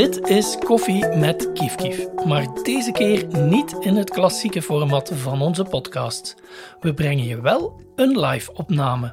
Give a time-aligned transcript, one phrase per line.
[0.00, 5.42] Dit is Koffie met Kief Kief, maar deze keer niet in het klassieke format van
[5.42, 6.34] onze podcast.
[6.80, 9.12] We brengen je wel een live opname.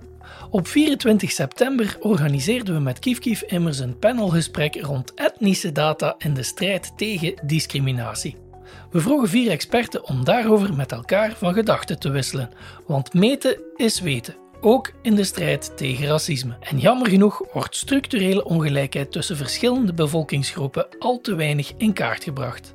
[0.50, 6.34] Op 24 september organiseerden we met Kief Kief immers een panelgesprek rond etnische data in
[6.34, 8.36] de strijd tegen discriminatie.
[8.92, 12.50] We vroegen vier experten om daarover met elkaar van gedachten te wisselen,
[12.86, 16.58] want meten is weten ook in de strijd tegen racisme.
[16.60, 22.74] En jammer genoeg wordt structurele ongelijkheid tussen verschillende bevolkingsgroepen al te weinig in kaart gebracht.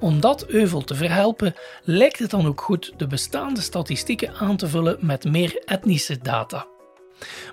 [0.00, 4.68] Om dat euvel te verhelpen, lijkt het dan ook goed de bestaande statistieken aan te
[4.68, 6.66] vullen met meer etnische data.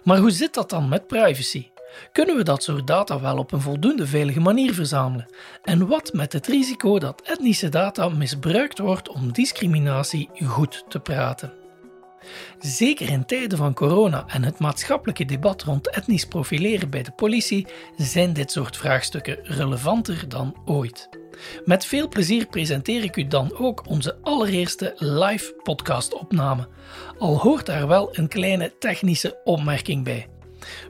[0.03, 1.69] Maar hoe zit dat dan met privacy?
[2.11, 5.27] Kunnen we dat soort data wel op een voldoende veilige manier verzamelen?
[5.63, 11.60] En wat met het risico dat etnische data misbruikt wordt om discriminatie goed te praten?
[12.59, 17.67] Zeker in tijden van corona en het maatschappelijke debat rond etnisch profileren bij de politie
[17.97, 21.09] zijn dit soort vraagstukken relevanter dan ooit.
[21.65, 26.67] Met veel plezier presenteer ik u dan ook onze allereerste live podcastopname.
[27.17, 30.30] Al hoort daar wel een kleine technische opmerking bij.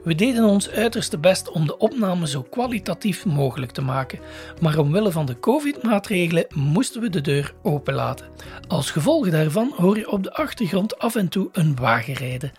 [0.04, 4.18] We deden ons uiterste best om de opname zo kwalitatief mogelijk te maken,
[4.60, 8.26] maar omwille van de COVID-maatregelen moesten we de deur openlaten.
[8.68, 12.52] Als gevolg daarvan hoor je op de achtergrond af en toe een wagen rijden.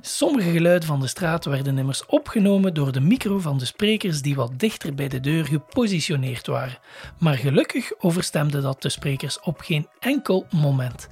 [0.00, 4.34] Sommige geluiden van de straat werden immers opgenomen door de micro van de sprekers die
[4.34, 6.78] wat dichter bij de deur gepositioneerd waren,
[7.18, 11.08] maar gelukkig overstemde dat de sprekers op geen enkel moment.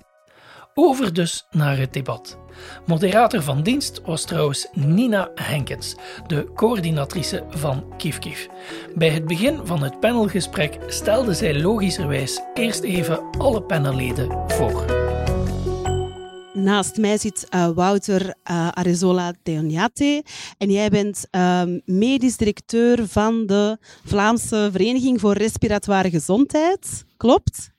[0.74, 2.38] Over dus naar het debat.
[2.86, 8.18] Moderator van dienst was trouwens Nina Henkens, de coördinatrice van Kif
[8.94, 14.84] Bij het begin van het panelgesprek stelde zij logischerwijs eerst even alle panelleden voor.
[16.52, 20.24] Naast mij zit uh, Wouter uh, Arezola Deoniate
[20.58, 27.04] en jij bent uh, medisch directeur van de Vlaamse Vereniging voor Respiratoire Gezondheid.
[27.16, 27.70] Klopt?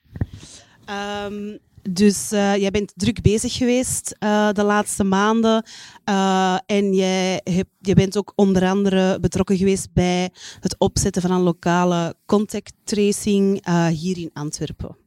[1.25, 5.65] Um, dus uh, jij bent druk bezig geweest uh, de laatste maanden.
[6.09, 10.29] Uh, en jij, heb, je bent ook onder andere betrokken geweest bij
[10.59, 14.97] het opzetten van een lokale contact tracing hier in Antwerpen.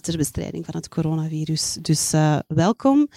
[0.00, 1.78] ter bestrijding van het coronavirus.
[1.80, 2.10] Dus
[2.46, 3.08] welkom.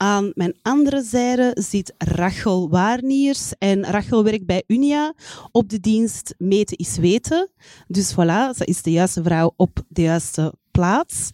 [0.00, 3.52] Aan mijn andere zijde zit Rachel Waarniers.
[3.58, 5.14] En Rachel werkt bij Unia
[5.52, 7.50] op de dienst Meten is Weten.
[7.86, 11.30] Dus voilà, ze is de juiste vrouw op de juiste plaats.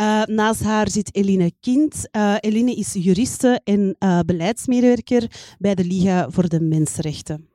[0.00, 2.08] Uh, naast haar zit Eline Kind.
[2.12, 7.48] Uh, Eline is juriste en uh, beleidsmedewerker bij de Liga voor de Mensenrechten.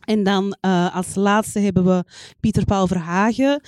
[0.00, 0.56] En dan
[0.92, 2.04] als laatste hebben we
[2.40, 3.62] Pieter Paul Verhagen,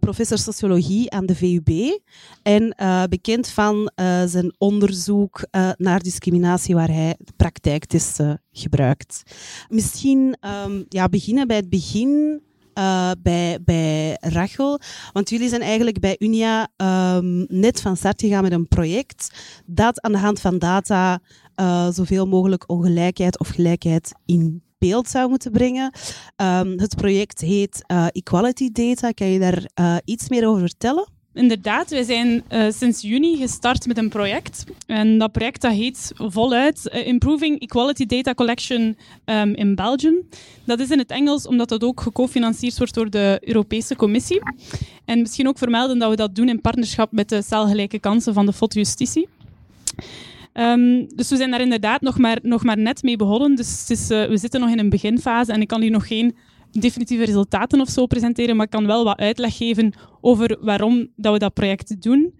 [0.00, 2.00] professor sociologie aan de VUB.
[2.42, 2.74] En
[3.08, 3.90] bekend van
[4.26, 9.22] zijn onderzoek naar discriminatie, waar hij de praktijktesten gebruikt.
[9.68, 12.42] Misschien um, ja, beginnen bij het begin
[12.74, 14.80] uh, bij, bij Rachel.
[15.12, 19.30] Want jullie zijn eigenlijk bij Unia um, net van start gegaan met een project
[19.66, 21.20] dat aan de hand van data
[21.56, 25.92] uh, zoveel mogelijk ongelijkheid of gelijkheid in beeld zou moeten brengen.
[26.36, 29.10] Um, het project heet uh, Equality Data.
[29.10, 31.19] Kan je daar iets meer over vertellen?
[31.34, 34.64] Inderdaad, wij zijn uh, sinds juni gestart met een project.
[34.86, 40.14] En dat project dat heet voluit uh, Improving Equality Data Collection um, in Belgium.
[40.64, 44.40] Dat is in het Engels omdat dat ook gecofinancierd wordt door de Europese Commissie.
[45.04, 48.46] En misschien ook vermelden dat we dat doen in partnerschap met de celgelijke kansen van
[48.46, 49.28] de FOD Justitie.
[50.54, 53.54] Um, dus we zijn daar inderdaad nog maar, nog maar net mee begonnen.
[53.54, 56.36] Dus is, uh, we zitten nog in een beginfase en ik kan hier nog geen
[56.72, 61.32] definitieve resultaten of zo presenteren, maar ik kan wel wat uitleg geven over waarom dat
[61.32, 62.34] we dat project doen.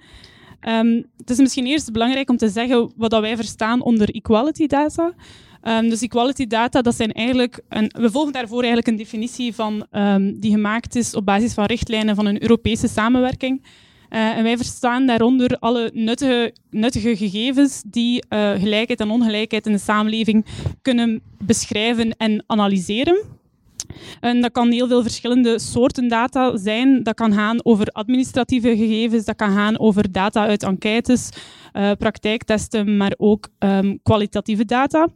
[0.68, 4.66] Um, het is misschien eerst belangrijk om te zeggen wat dat wij verstaan onder equality
[4.66, 5.14] data.
[5.62, 9.86] Um, dus equality data, dat zijn eigenlijk een, we volgen daarvoor eigenlijk een definitie van,
[9.90, 13.62] um, die gemaakt is op basis van richtlijnen van een Europese samenwerking.
[14.10, 19.72] Uh, en wij verstaan daaronder alle nuttige, nuttige gegevens die uh, gelijkheid en ongelijkheid in
[19.72, 20.46] de samenleving
[20.82, 23.24] kunnen beschrijven en analyseren.
[24.20, 27.02] En dat kan heel veel verschillende soorten data zijn.
[27.02, 31.28] Dat kan gaan over administratieve gegevens, dat kan gaan over data uit enquêtes,
[31.72, 35.08] uh, praktijktesten, maar ook um, kwalitatieve data.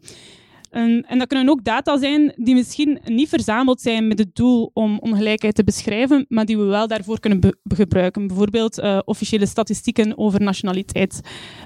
[0.75, 4.99] En, dat kunnen ook data zijn die misschien niet verzameld zijn met het doel om
[4.99, 8.27] ongelijkheid te beschrijven, maar die we wel daarvoor kunnen gebruiken.
[8.27, 11.21] Bijvoorbeeld uh, officiële statistieken over nationaliteit.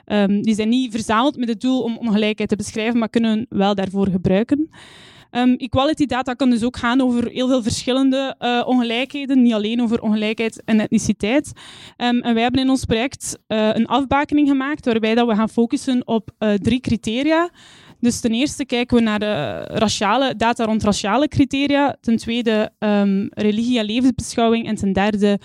[0.06, 3.74] Um, die zijn niet verzameld met het doel om ongelijkheid te beschrijven, maar kunnen wel
[3.74, 4.70] daarvoor gebruiken.
[5.30, 9.82] Um, equality data kan dus ook gaan over heel veel verschillende uh, ongelijkheden, niet alleen
[9.82, 11.52] over ongelijkheid en etniciteit.
[11.96, 15.48] Um, en wij hebben in ons project uh, een afbakening gemaakt waarbij dat we gaan
[15.48, 17.50] focussen op uh, drie criteria.
[18.00, 21.96] Dus ten eerste kijken we naar de raciale, data rond raciale criteria.
[22.00, 24.66] Ten tweede um, religie en levensbeschouwing.
[24.66, 25.40] En ten derde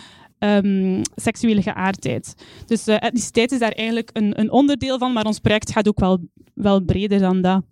[1.15, 2.35] seksuele geaardheid.
[2.65, 6.27] Dus etniciteit is daar eigenlijk een, een, onderdeel van, maar ons project gaat ook wel,
[6.53, 7.63] wel breder dan dat.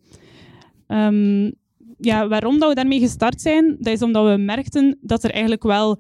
[0.88, 1.54] Um,
[2.02, 5.64] ja, waarom dat we daarmee gestart zijn, dat is omdat we merkten dat er eigenlijk
[5.64, 6.00] wel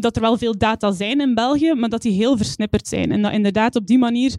[0.00, 3.12] dat er wel veel data zijn in België, maar dat die heel versnipperd zijn.
[3.12, 4.34] En dat inderdaad op die manier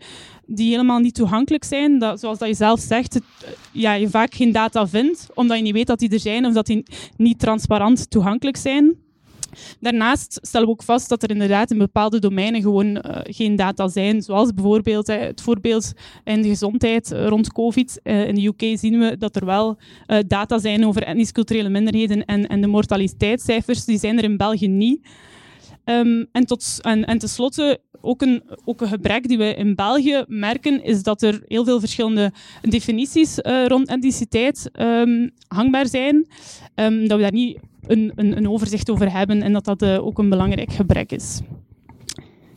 [0.46, 2.00] die helemaal niet toegankelijk zijn.
[2.00, 3.24] Dat, zoals dat je zelf zegt, het,
[3.72, 6.54] ja, je vaak geen data vindt, omdat je niet weet dat die er zijn of
[6.54, 6.84] dat die
[7.18, 8.96] niet transparant toegankelijk zijn.
[9.80, 13.88] Daarnaast stellen we ook vast dat er inderdaad in bepaalde domeinen gewoon uh, geen data
[13.88, 15.94] zijn, zoals bijvoorbeeld uh, het voorbeeld
[16.24, 18.00] in de gezondheid uh, rond COVID.
[18.04, 19.78] in de UK zien we dat er wel
[20.28, 25.08] data zijn over etnisch-culturele minderheden en, en de mortaliteitscijfers, die zijn er in België niet.
[25.86, 30.24] Um, en, tot, en, en tenslotte, ook een, ook een gebrek die we in België
[30.28, 32.32] merken, is dat er heel veel verschillende
[32.62, 36.28] definities uh, rond etniciteit um, hangbaar zijn.
[36.76, 40.06] Um, dat we daar niet een, een, een, overzicht over hebben en dat dat uh,
[40.06, 41.42] ook een belangrijk gebrek is.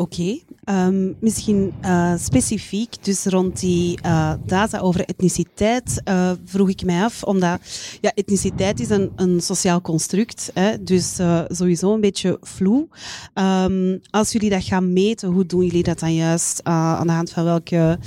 [0.02, 6.84] Oké, um, misschien uh, specifiek, dus rond die uh, data over etniciteit, uh, vroeg ik
[6.84, 7.60] mij af, omdat
[8.00, 11.18] ja, etniciteit is een, een sociaal construct, hè, dus
[11.48, 12.88] sowieso een beetje vloe.
[13.34, 16.60] Um, als jullie dat gaan meten, hoe doen jullie dat dan juist?
[16.62, 17.98] aan de hand van welke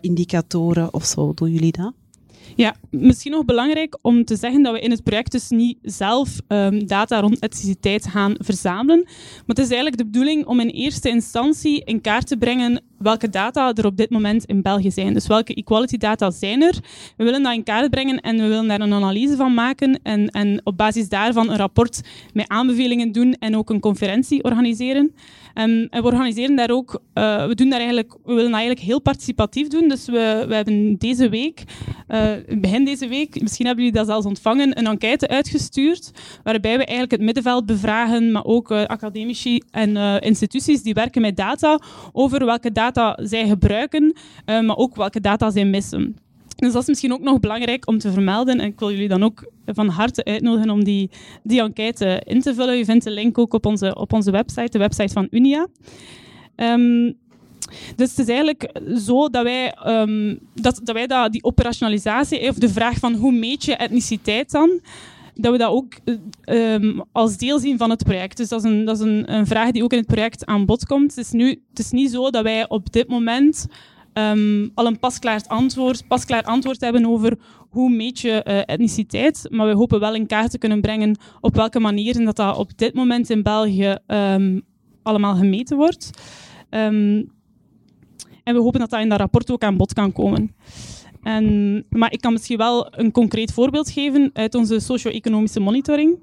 [0.00, 1.92] indicatoren of zo doen jullie dat?
[2.56, 6.40] Ja, misschien nog belangrijk om te zeggen dat we in het project dus niet zelf
[6.48, 9.02] um, data rond etniciteit gaan verzamelen.
[9.04, 13.30] Maar het is eigenlijk de bedoeling om in eerste instantie in kaart te brengen welke
[13.30, 15.14] data er op dit moment in België zijn.
[15.14, 16.78] Dus welke equality data zijn er?
[17.16, 20.28] We willen dat in kaart brengen en we willen daar een analyse van maken en,
[20.28, 22.00] en op basis daarvan een rapport
[22.32, 25.14] met aanbevelingen doen en ook een conferentie organiseren.
[25.54, 28.86] Um, en we organiseren daar ook, uh, we doen daar eigenlijk, we willen dat eigenlijk
[28.86, 29.88] heel participatief doen.
[29.88, 31.62] Dus we, we hebben deze week,
[32.08, 36.10] uh, begin deze week, misschien hebben jullie dat zelfs ontvangen, een enquête uitgestuurd,
[36.42, 41.36] waarbij we eigenlijk het middenveld bevragen, maar ook uh, academici en instituties die werken met
[41.36, 41.80] data,
[42.12, 46.16] over welke data zij gebruiken, maar ook welke data zij missen.
[46.56, 48.60] Dus dat is misschien ook nog belangrijk om te vermelden.
[48.60, 51.10] En ik wil jullie dan ook van harte uitnodigen om die,
[51.42, 52.76] die enquête in te vullen.
[52.76, 55.66] Je vindt de link ook op onze, op onze website, de website van Unia.
[56.56, 57.16] Um,
[57.96, 62.56] dus het is eigenlijk zo dat wij, um, dat, dat wij dat, die operationalisatie, of
[62.56, 64.80] de vraag van hoe meet je etniciteit dan,
[65.34, 65.92] dat we dat ook
[66.44, 68.36] um, als deel zien van het project.
[68.36, 70.66] Dus dat is, een, dat is een, een, vraag die ook in het project aan
[70.66, 71.14] bod komt.
[71.14, 73.66] Het is, nu, het is niet zo dat wij op dit moment
[74.14, 77.38] um, al een pasklaar antwoord, pasklaar antwoord hebben over
[77.70, 79.46] hoe meet je uh, etniciteit.
[79.50, 82.78] Maar we hopen wel in kaart te kunnen brengen op welke manieren dat, dat op
[82.78, 84.62] dit moment in België um,
[85.02, 86.10] allemaal gemeten wordt.
[86.70, 87.32] Um,
[88.44, 90.54] en we hopen dat dat in dat rapport ook aan bod kan komen.
[91.22, 96.18] En, maar ik kan misschien wel een concreet voorbeeld geven uit onze socio-economische monitoring.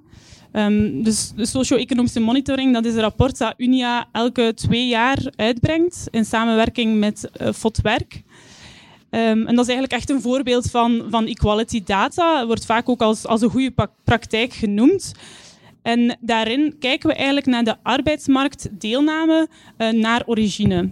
[0.54, 6.08] Um, dus de socio-economische monitoring, dat is een rapport dat Unia elke twee jaar uitbrengt
[6.10, 8.14] in samenwerking met uh, FOTwerk.
[8.14, 12.38] Um, en dat is eigenlijk echt een voorbeeld van, van equality data.
[12.38, 15.12] Het wordt vaak ook als, als een goede praktijk genoemd.
[15.82, 19.48] En daarin kijken we eigenlijk naar de arbeidsmarktdeelname
[19.78, 20.90] uh, naar origine.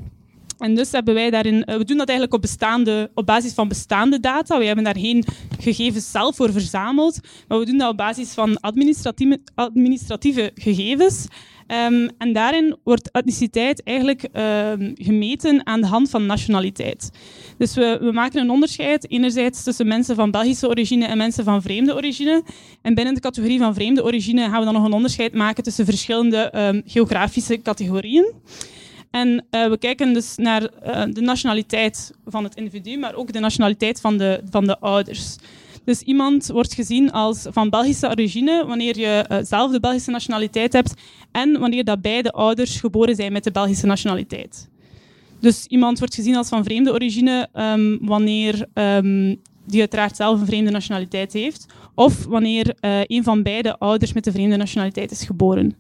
[0.59, 3.67] En dus hebben wij daarin, eh, we doen dat eigenlijk op, bestaande, op basis van
[3.67, 4.57] bestaande data.
[4.57, 5.23] We hebben daar geen
[5.59, 11.27] gegevens zelf voor verzameld, maar we doen dat op basis van administratieve, administratieve gegevens.
[11.71, 17.11] Um, en daarin wordt etniciteit eigenlijk um, gemeten aan de hand van nationaliteit.
[17.57, 21.61] Dus we, we, maken een onderscheid enerzijds tussen mensen van Belgische origine en mensen van
[21.61, 22.43] vreemde origine.
[22.81, 25.85] En binnen de categorie van vreemde origine gaan we dan nog een onderscheid maken tussen
[25.85, 28.33] verschillende um, geografische categorieën.
[29.11, 33.39] En uh, we kijken dus naar uh, de nationaliteit van het individu, maar ook de
[33.39, 35.35] nationaliteit van de, van de ouders.
[35.83, 40.73] Dus iemand wordt gezien als van Belgische origine wanneer je uh, zelf de Belgische nationaliteit
[40.73, 40.93] hebt
[41.31, 44.69] en wanneer dat beide ouders geboren zijn met de Belgische nationaliteit.
[45.39, 50.45] Dus iemand wordt gezien als van vreemde origine um, wanneer um, die uiteraard zelf een
[50.45, 55.23] vreemde nationaliteit heeft, of wanneer uh, een van beide ouders met de vreemde nationaliteit is
[55.23, 55.75] geboren.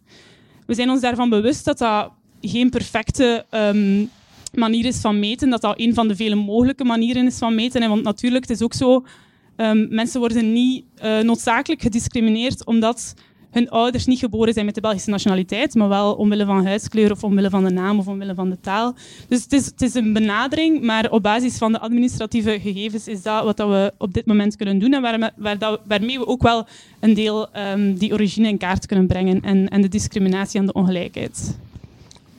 [0.65, 4.09] We zijn ons daarvan bewust dat dat geen perfecte um,
[4.53, 7.89] manier is van meten, dat dat een van de vele mogelijke manieren is van meten.
[7.89, 9.05] Want natuurlijk, het is ook zo,
[9.55, 13.13] um, mensen worden niet uh, noodzakelijk gediscrimineerd omdat
[13.51, 17.23] hun ouders niet geboren zijn met de Belgische nationaliteit, maar wel omwille van huidskleur of
[17.23, 18.95] omwille van de naam of omwille van de taal.
[19.27, 23.21] Dus het is, het is een benadering, maar op basis van de administratieve gegevens is
[23.21, 25.01] dat wat dat we op dit moment kunnen doen en
[25.87, 26.67] waarmee we ook wel
[26.99, 30.73] een deel um, die origine in kaart kunnen brengen en, en de discriminatie en de
[30.73, 31.57] ongelijkheid.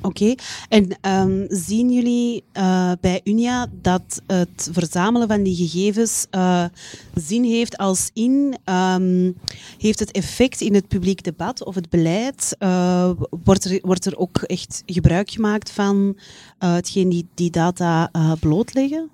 [0.02, 0.34] Oké,
[0.68, 6.64] en um, zien jullie uh, bij Unia dat het verzamelen van die gegevens uh,
[7.14, 9.36] zin heeft als in, um,
[9.78, 12.56] heeft het effect in het publiek debat of het beleid?
[12.58, 13.10] Uh,
[13.44, 16.16] wordt, er, wordt er ook echt gebruik gemaakt van
[16.58, 19.10] hetgeen die, die data blootleggen?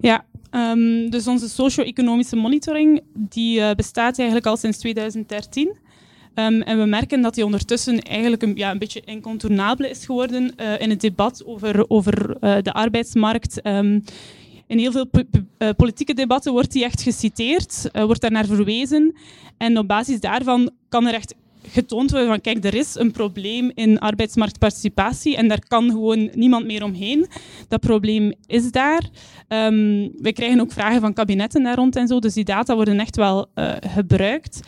[0.00, 5.76] Ja, um, dus onze socio-economische monitoring die bestaat eigenlijk al sinds 2013.
[6.34, 10.54] Um, en we merken dat die ondertussen eigenlijk een, ja, een beetje incontournabele is geworden
[10.60, 13.66] uh, in het debat over, over uh, de arbeidsmarkt.
[13.66, 14.04] Um,
[14.66, 15.06] in heel veel
[15.58, 19.14] uh, politieke debatten wordt die echt geciteerd, wordt daar naar verwezen.
[19.56, 21.34] En op basis daarvan kan er echt
[21.68, 26.66] getoond worden van kijk, er is een probleem in arbeidsmarktparticipatie en daar kan gewoon niemand
[26.66, 27.26] meer omheen.
[27.68, 29.02] Dat probleem is daar.
[29.48, 33.00] Um, wij krijgen ook vragen van kabinetten daar rond en zo, dus die data worden
[33.00, 33.46] echt wel
[33.80, 34.60] gebruikt.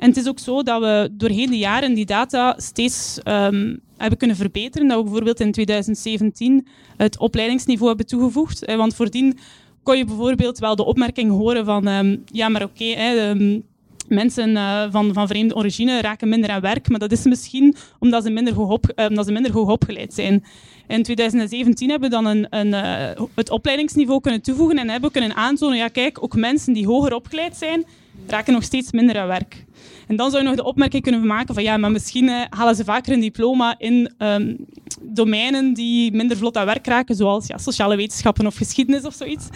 [0.00, 4.18] En het is ook zo dat we doorheen de jaren die data steeds um, hebben
[4.18, 4.88] kunnen verbeteren.
[4.88, 6.66] Dat we bijvoorbeeld in 2017
[6.96, 8.74] het opleidingsniveau hebben toegevoegd.
[8.74, 9.38] Want voordien
[9.82, 12.84] kon je bijvoorbeeld wel de opmerking horen van um, ja, maar oké,
[13.28, 13.62] um,
[14.08, 18.22] mensen uh, van, van vreemde origine raken minder aan werk, maar dat is misschien omdat
[18.22, 20.44] ze minder hoog, uh, omdat ze minder hoog opgeleid zijn.
[20.86, 25.18] In 2017 hebben we dan een, een, uh, het opleidingsniveau kunnen toevoegen en hebben we
[25.18, 27.84] kunnen aantonen, ja kijk, ook mensen die hoger opgeleid zijn,
[28.26, 29.64] raken nog steeds minder aan werk.
[30.10, 32.76] En dan zou je nog de opmerking kunnen maken van ja, maar misschien uh, halen
[32.76, 34.66] ze vaker een diploma in um,
[35.02, 39.48] domeinen die minder vlot aan werk raken, zoals ja, sociale wetenschappen of geschiedenis of zoiets.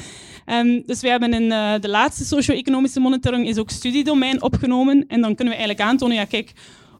[0.47, 5.05] Um, dus wij hebben in uh, de laatste socio-economische monitoring is ook studiedomein opgenomen.
[5.09, 6.53] En dan kunnen we eigenlijk aantonen, ja kijk,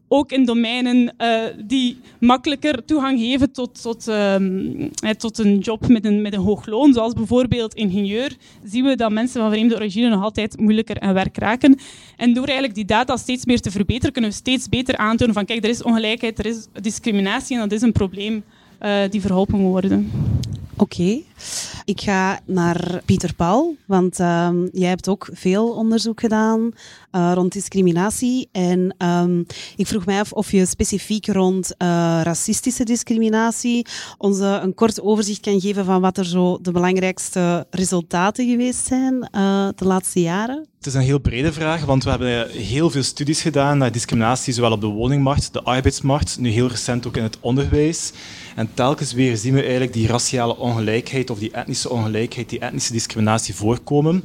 [0.07, 6.05] ook in domeinen uh, die makkelijker toegang geven tot, tot, um, tot een job met
[6.05, 10.09] een, met een hoog loon, zoals bijvoorbeeld ingenieur, zien we dat mensen van vreemde origine
[10.09, 11.77] nog altijd moeilijker aan werk raken.
[12.17, 15.45] En door eigenlijk die data steeds meer te verbeteren, kunnen we steeds beter aantonen van
[15.45, 18.43] kijk, er is ongelijkheid, er is discriminatie en dat is een probleem
[18.81, 20.11] uh, die verholpen moet worden.
[20.77, 21.21] Oké.
[21.85, 26.71] Ik ga naar Pieter Paul, want um, jij hebt ook veel onderzoek gedaan
[27.11, 28.49] uh, rond discriminatie.
[28.51, 31.87] En um, ik vroeg mij af of je specifiek rond uh,
[32.23, 33.85] racistische discriminatie
[34.17, 39.13] ons een kort overzicht kan geven van wat er zo de belangrijkste resultaten geweest zijn
[39.13, 40.67] uh, de laatste jaren.
[40.77, 44.53] Het is een heel brede vraag, want we hebben heel veel studies gedaan naar discriminatie,
[44.53, 48.11] zowel op de woningmarkt, de arbeidsmarkt, nu heel recent ook in het onderwijs.
[48.55, 52.93] En telkens weer zien we eigenlijk die raciale ongelijkheid of die etnische ongelijkheid, die etnische
[52.93, 54.23] discriminatie voorkomen.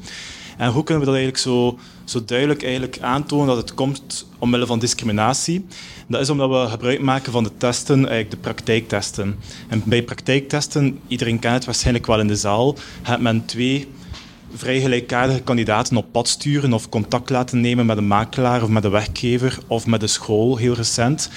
[0.57, 4.67] En hoe kunnen we dat eigenlijk zo, zo duidelijk eigenlijk aantonen dat het komt omwille
[4.67, 5.67] van discriminatie?
[6.07, 9.37] Dat is omdat we gebruik maken van de testen, eigenlijk de praktijktesten.
[9.69, 13.89] En bij praktijktesten, iedereen kent het waarschijnlijk wel in de zaal, heeft men twee
[14.55, 18.85] vrij gelijkaardige kandidaten op pad sturen of contact laten nemen met een makelaar of met
[18.85, 21.31] een werkgever of met de school, heel recent.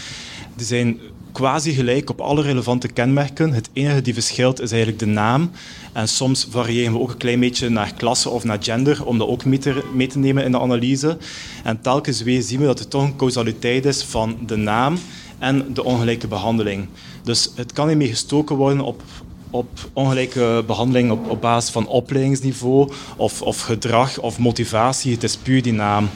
[0.55, 0.99] Die zijn
[1.33, 3.53] quasi gelijk op alle relevante kenmerken.
[3.53, 5.51] Het enige die verschilt is eigenlijk de naam.
[5.93, 9.27] En soms variëren we ook een klein beetje naar klasse of naar gender, om dat
[9.27, 11.17] ook mee te, mee te nemen in de analyse.
[11.63, 14.97] En telkens weer zien we dat er toch een causaliteit is van de naam
[15.39, 16.87] en de ongelijke behandeling.
[17.23, 19.01] Dus het kan niet meer gestoken worden op,
[19.49, 25.13] op ongelijke behandeling op, op basis van opleidingsniveau of, of gedrag of motivatie.
[25.13, 26.09] Het is puur die naam.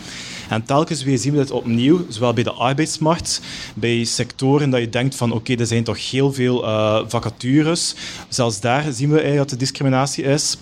[0.49, 3.41] En telkens weer zien we dit opnieuw, zowel bij de arbeidsmarkt,
[3.75, 7.95] bij sectoren dat je denkt van oké, er zijn toch heel veel uh, vacatures.
[8.29, 10.57] Zelfs daar zien we eigenlijk dat er discriminatie is.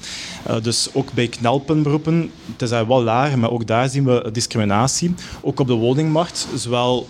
[0.48, 5.13] Uh, dus ook bij knelpuntberoepen, het is wel laag, maar ook daar zien we discriminatie.
[5.42, 7.08] Ook op de woningmarkt, zowel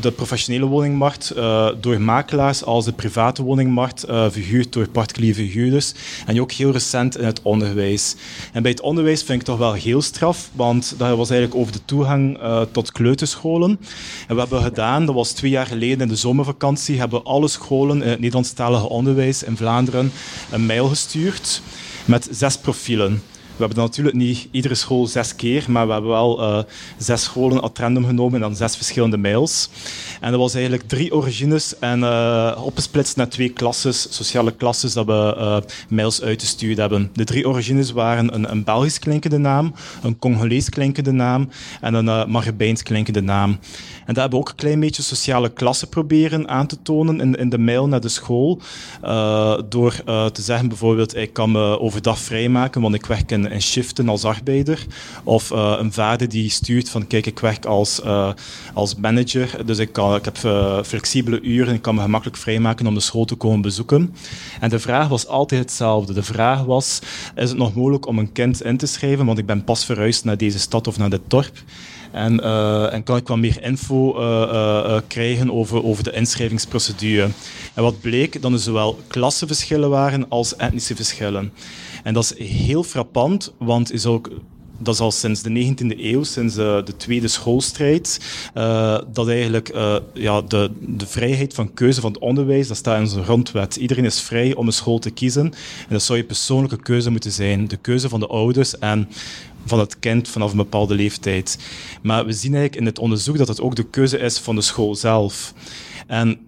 [0.00, 5.92] de professionele woningmarkt uh, door makelaars als de private woningmarkt uh, verhuurd door particuliere verhuurders.
[6.26, 8.14] En ook heel recent in het onderwijs.
[8.52, 11.72] En bij het onderwijs vind ik toch wel heel straf, want dat was eigenlijk over
[11.72, 13.78] de toegang uh, tot kleuterscholen.
[14.28, 18.02] En we hebben gedaan, dat was twee jaar geleden in de zomervakantie, hebben alle scholen
[18.02, 20.12] in het Nederlandstalige onderwijs in Vlaanderen
[20.50, 21.62] een mail gestuurd
[22.04, 23.22] met zes profielen.
[23.56, 26.62] We hebben natuurlijk niet iedere school zes keer, maar we hebben wel uh,
[26.98, 29.68] zes scholen at random genomen en dan zes verschillende mails.
[30.20, 35.06] En dat was eigenlijk drie origines en uh, opgesplitst naar twee klasses, sociale klasses, dat
[35.06, 35.56] we uh,
[35.88, 37.10] mails uitgestuurd hebben.
[37.12, 41.48] De drie origines waren een, een Belgisch klinkende naam, een Congolees klinkende naam
[41.80, 43.50] en een uh, Maghrebijns klinkende naam.
[44.06, 47.34] En daar hebben we ook een klein beetje sociale klassen proberen aan te tonen in,
[47.34, 48.60] in de mail naar de school.
[49.68, 54.08] Door te zeggen bijvoorbeeld, ik kan me overdag vrijmaken, want ik werk in, in shiften
[54.08, 54.86] als arbeider.
[55.24, 58.32] Of uh, een vader die stuurt van kijk, ik werk als, uh,
[58.74, 62.86] als manager, dus ik, kan, ik heb uh, flexibele uren, ik kan me gemakkelijk vrijmaken
[62.86, 64.14] om de school te komen bezoeken.
[64.60, 66.12] En de vraag was altijd hetzelfde.
[66.12, 67.00] De vraag was,
[67.34, 70.24] is het nog mogelijk om een kind in te schrijven, want ik ben pas verhuisd
[70.24, 71.62] naar deze stad of naar dit dorp.
[72.12, 72.40] En,
[72.92, 74.12] en, kan ik wat meer info
[75.06, 77.28] krijgen over, over de inschrijvingsprocedure.
[77.74, 81.52] En wat bleek, dat er zowel klassenverschillen waren als etnische verschillen.
[82.06, 84.30] En dat is heel frappant, want is ook
[84.78, 88.20] dat is al sinds de 19e eeuw, sinds de tweede schoolstrijd,
[88.54, 92.96] uh, dat eigenlijk uh, ja, de, de vrijheid van keuze van het onderwijs, dat staat
[92.96, 93.76] in onze grondwet.
[93.76, 95.44] Iedereen is vrij om een school te kiezen.
[95.44, 97.68] En dat zou je persoonlijke keuze moeten zijn.
[97.68, 99.08] De keuze van de ouders en
[99.64, 101.58] van het kind vanaf een bepaalde leeftijd.
[102.02, 104.62] Maar we zien eigenlijk in het onderzoek dat het ook de keuze is van de
[104.62, 105.54] school zelf.
[106.06, 106.38] En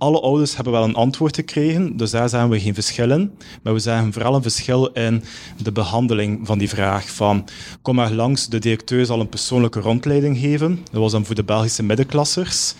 [0.00, 3.32] alle ouders hebben wel een antwoord gekregen, dus daar zijn we geen verschil in.
[3.62, 5.22] Maar we zagen vooral een verschil in
[5.62, 7.10] de behandeling van die vraag.
[7.10, 7.48] Van,
[7.82, 10.78] kom maar langs, de directeur zal een persoonlijke rondleiding geven.
[10.92, 12.74] Dat was dan voor de Belgische middenklassers.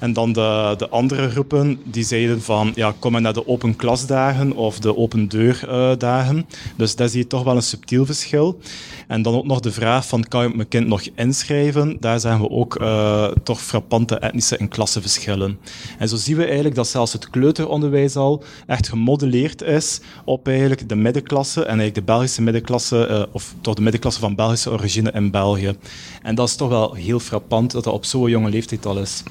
[0.00, 3.76] En dan de, de andere groepen die zeiden van ja, kom maar naar de open
[3.76, 6.36] klasdagen of de open deurdagen.
[6.36, 6.42] Uh,
[6.76, 8.58] dus daar zie je toch wel een subtiel verschil.
[9.06, 11.96] En dan ook nog de vraag van kan ik mijn kind nog inschrijven?
[12.00, 15.58] Daar zijn we ook uh, toch frappante etnische en klassenverschillen.
[15.98, 20.88] En zo zien we eigenlijk dat zelfs het kleuteronderwijs al echt gemodelleerd is op eigenlijk
[20.88, 25.10] de middenklasse en eigenlijk de Belgische middenklasse, uh, of toch de middenklasse van Belgische origine
[25.12, 25.76] in België.
[26.22, 29.22] En dat is toch wel heel frappant dat dat op zo'n jonge leeftijd al is.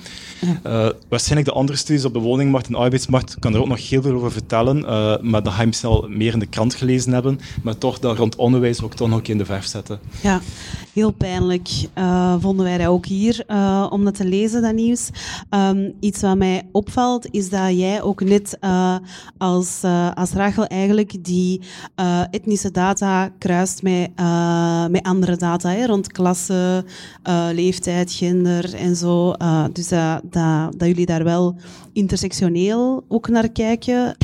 [0.65, 4.01] Uh, waarschijnlijk de andere studies op de woningmarkt en arbeidsmarkt kan er ook nog heel
[4.01, 7.13] veel over vertellen, uh, maar dat ga je misschien al meer in de krant gelezen
[7.13, 7.39] hebben.
[7.63, 9.99] Maar toch, dat rond onderwijs ook toch nog in de verf zetten.
[10.21, 10.41] Ja,
[10.93, 13.43] heel pijnlijk uh, vonden wij dat ook hier,
[13.89, 15.09] om dat te lezen, dat nieuws.
[15.49, 18.57] Um, iets wat mij opvalt, is dat jij ook net
[19.37, 19.81] als,
[20.13, 21.61] als Rachel eigenlijk die
[22.31, 24.09] etnische data kruist met,
[24.89, 26.85] met andere data, hè, rond klasse,
[27.53, 29.33] leeftijd, gender en zo.
[29.73, 31.55] dus dat dat, dat jullie daar wel
[31.93, 34.17] intersectioneel ook naar kijken.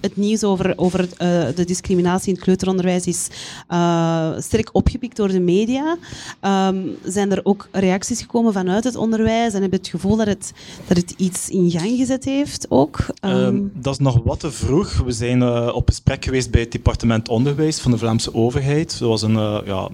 [0.00, 1.08] Het nieuws over, over uh,
[1.54, 3.28] de discriminatie in het kleuteronderwijs is
[3.70, 5.96] uh, sterk opgepikt door de media.
[6.40, 10.26] Um, zijn er ook reacties gekomen vanuit het onderwijs en heb je het gevoel dat
[10.26, 10.52] het,
[10.86, 13.06] dat het iets in gang gezet heeft ook?
[13.24, 13.30] Um...
[13.30, 14.96] Um, dat is nog wat te vroeg.
[14.96, 18.98] We zijn op gesprek geweest bij het departement onderwijs van de Vlaamse overheid.
[18.98, 19.62] Dat was een...
[19.64, 19.88] ja,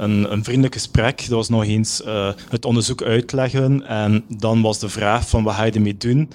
[0.00, 1.18] een, een vriendelijk gesprek.
[1.18, 3.86] Dat was nog eens uh, het onderzoek uitleggen.
[3.86, 6.30] En dan was de vraag van wat ga je ermee doen?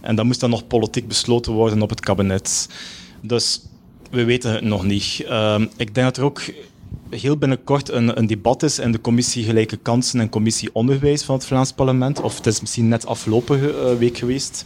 [0.00, 2.68] En dat moest dan nog politiek besloten worden op het kabinet.
[3.20, 3.60] Dus
[4.10, 5.24] we weten het nog niet.
[5.24, 6.42] Uh, ik denk dat er ook
[7.10, 11.34] heel binnenkort een, een, debat is in de commissie Gelijke Kansen en commissie Onderwijs van
[11.34, 12.20] het Vlaams parlement.
[12.20, 14.64] Of het is misschien net afgelopen uh, week geweest.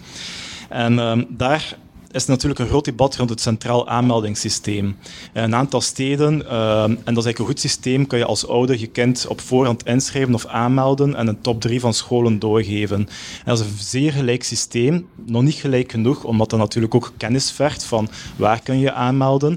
[0.68, 1.76] En uh, daar
[2.12, 4.96] is natuurlijk een groot debat rond het centraal aanmeldingssysteem.
[5.32, 8.48] In een aantal steden, uh, en dat is eigenlijk een goed systeem, kan je als
[8.48, 12.98] ouder je kind op voorhand inschrijven of aanmelden en een top 3 van scholen doorgeven.
[12.98, 13.08] En
[13.44, 17.50] dat is een zeer gelijk systeem, nog niet gelijk genoeg, omdat dat natuurlijk ook kennis
[17.50, 19.50] vergt van waar kun je aanmelden.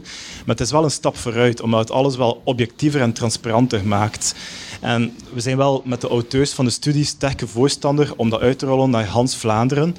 [0.46, 4.36] Maar het is wel een stap vooruit, omdat het alles wel objectiever en transparanter maakt.
[4.82, 8.60] En we zijn wel met de auteurs van de studie sterke voorstander om dat uit
[8.60, 9.96] te rollen naar Hans Vlaanderen.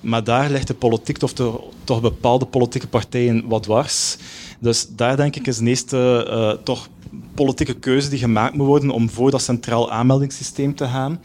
[0.00, 4.16] Maar daar ligt de politiek, of de, toch bepaalde politieke partijen, wat dwars.
[4.58, 6.88] Dus daar denk ik is de eerste uh, toch
[7.34, 11.20] politieke keuze die gemaakt moet worden om voor dat centraal aanmeldingssysteem te gaan.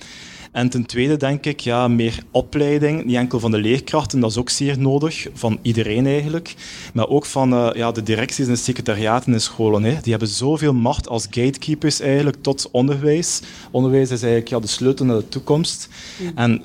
[0.51, 4.37] En ten tweede denk ik, ja, meer opleiding, niet enkel van de leerkrachten, dat is
[4.37, 6.55] ook zeer nodig, van iedereen eigenlijk,
[6.93, 9.83] maar ook van uh, ja, de directies en de secretariaten in scholen.
[9.83, 9.97] Hè.
[10.01, 13.41] Die hebben zoveel macht als gatekeepers eigenlijk tot onderwijs.
[13.71, 15.89] Onderwijs is eigenlijk ja, de sleutel naar de toekomst.
[16.35, 16.61] En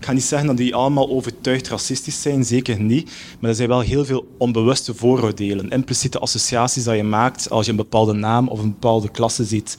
[0.00, 3.10] ik ga niet zeggen dat die allemaal overtuigd racistisch zijn, zeker niet.
[3.40, 7.70] Maar er zijn wel heel veel onbewuste vooroordelen, impliciete associaties dat je maakt als je
[7.70, 9.76] een bepaalde naam of een bepaalde klasse ziet.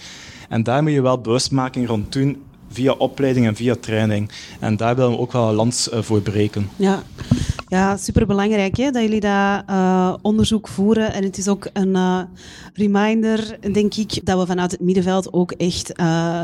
[0.50, 2.38] En daar moet je wel bewustmaking rond doen
[2.72, 4.30] via opleiding en via training.
[4.60, 6.70] En daar willen we ook wel een lans uh, voor breken.
[6.76, 7.04] Ja,
[7.68, 11.14] ja superbelangrijk hè, dat jullie dat uh, onderzoek voeren.
[11.14, 12.22] En het is ook een uh,
[12.74, 15.94] reminder, denk ik, dat we vanuit het middenveld ook echt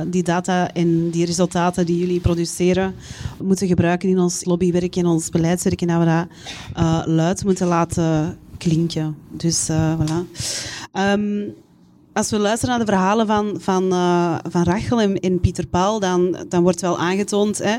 [0.07, 2.95] die data en die resultaten die jullie produceren
[3.43, 5.81] moeten gebruiken in ons lobbywerk en ons beleidswerk.
[5.81, 9.17] En dat we dat luid moeten laten klinken.
[9.29, 10.41] Dus voilà.
[10.93, 11.53] Um,
[12.17, 16.45] als we luisteren naar de verhalen van, van, uh, van Rachel en, Pieter Paul, dan,
[16.49, 17.77] dan wordt wel aangetoond hè,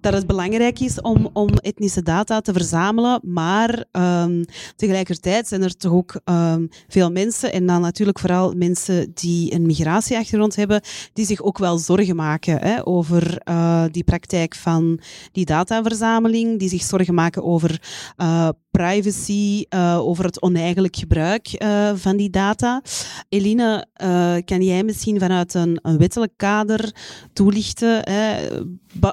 [0.00, 3.20] dat het belangrijk is om, om etnische data te verzamelen.
[3.22, 4.44] Maar um,
[4.76, 9.66] tegelijkertijd zijn er toch ook um, veel mensen, en dan natuurlijk vooral mensen die een
[9.66, 10.80] migratieachtergrond hebben,
[11.12, 15.00] die zich ook wel zorgen maken hè, over uh, die praktijk van
[15.32, 17.82] die dataverzameling, die zich zorgen maken over
[18.16, 22.82] uh, privacy, uh, over het oneigenlijk gebruik uh, van die data.
[23.28, 26.94] Eline, uh, kan jij misschien vanuit een, een wettelijk kader
[27.32, 28.00] toelichten?
[28.10, 28.48] Hè?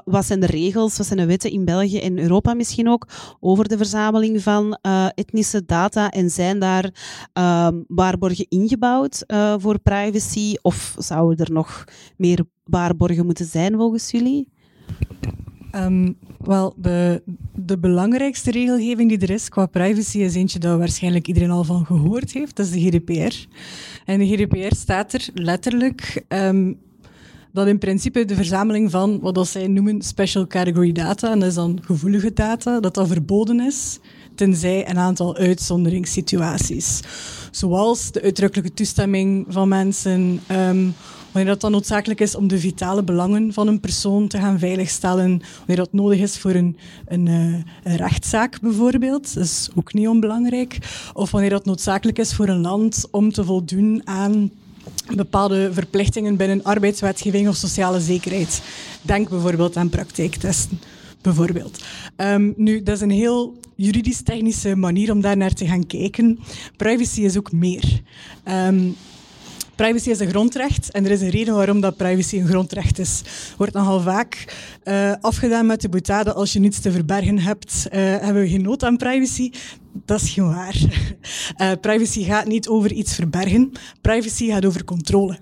[0.04, 3.06] Wat zijn de regels, wat zijn de wetten in België en Europa misschien ook
[3.40, 4.78] over de verzameling van
[5.14, 6.10] etnische data?
[6.10, 6.90] En zijn daar
[7.86, 9.24] waarborgen ingebouwd
[9.58, 10.54] voor privacy?
[10.62, 11.84] Of zouden er nog
[12.16, 14.48] meer waarborgen moeten zijn volgens jullie?
[15.74, 17.22] Um, wel, de,
[17.54, 21.86] de belangrijkste regelgeving die er is qua privacy is eentje dat waarschijnlijk iedereen al van
[21.86, 22.56] gehoord heeft.
[22.56, 23.46] Dat is de GDPR.
[24.04, 26.78] En de GDPR staat er letterlijk um,
[27.52, 31.54] dat in principe de verzameling van wat zij noemen special category data, en dat is
[31.54, 33.98] dan gevoelige data, dat dat verboden is,
[34.34, 37.00] tenzij een aantal uitzonderingssituaties.
[37.50, 40.94] Zoals de uitdrukkelijke toestemming van mensen, um,
[41.32, 45.42] wanneer dat dan noodzakelijk is om de vitale belangen van een persoon te gaan veiligstellen,
[45.58, 46.76] wanneer dat nodig is voor een,
[47.08, 50.78] uh, een rechtszaak bijvoorbeeld, dat is ook niet onbelangrijk,
[51.14, 54.50] of wanneer dat noodzakelijk is voor een land om te voldoen aan
[55.14, 58.62] bepaalde verplichtingen binnen arbeidswetgeving of sociale zekerheid.
[59.02, 60.80] Denk bijvoorbeeld aan praktijktesten.
[61.22, 61.84] Bijvoorbeeld.
[62.16, 66.38] Um, nu, dat is een heel juridisch-technische manier om daar naar te gaan kijken.
[66.76, 68.02] Privacy is ook meer.
[68.48, 68.96] Um,
[69.80, 73.22] privacy is een grondrecht en er is een reden waarom dat privacy een grondrecht is.
[73.56, 77.92] Wordt nogal vaak uh, afgedaan met de boetade als je niets te verbergen hebt, uh,
[78.00, 79.50] hebben we geen nood aan privacy.
[80.04, 80.76] Dat is geen waar.
[81.60, 83.72] Uh, privacy gaat niet over iets verbergen.
[84.00, 85.38] Privacy gaat over controle.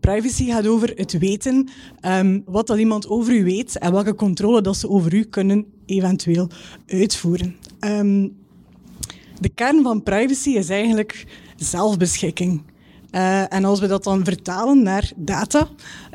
[0.00, 1.68] Privacy gaat over het weten
[2.02, 5.66] um, wat dat iemand over u weet en welke controle dat ze over u kunnen
[5.86, 6.48] eventueel
[6.86, 7.56] uitvoeren.
[7.80, 8.36] Um,
[9.40, 12.62] de kern van privacy is eigenlijk zelfbeschikking.
[13.10, 15.68] Uh, en als we dat dan vertalen naar data,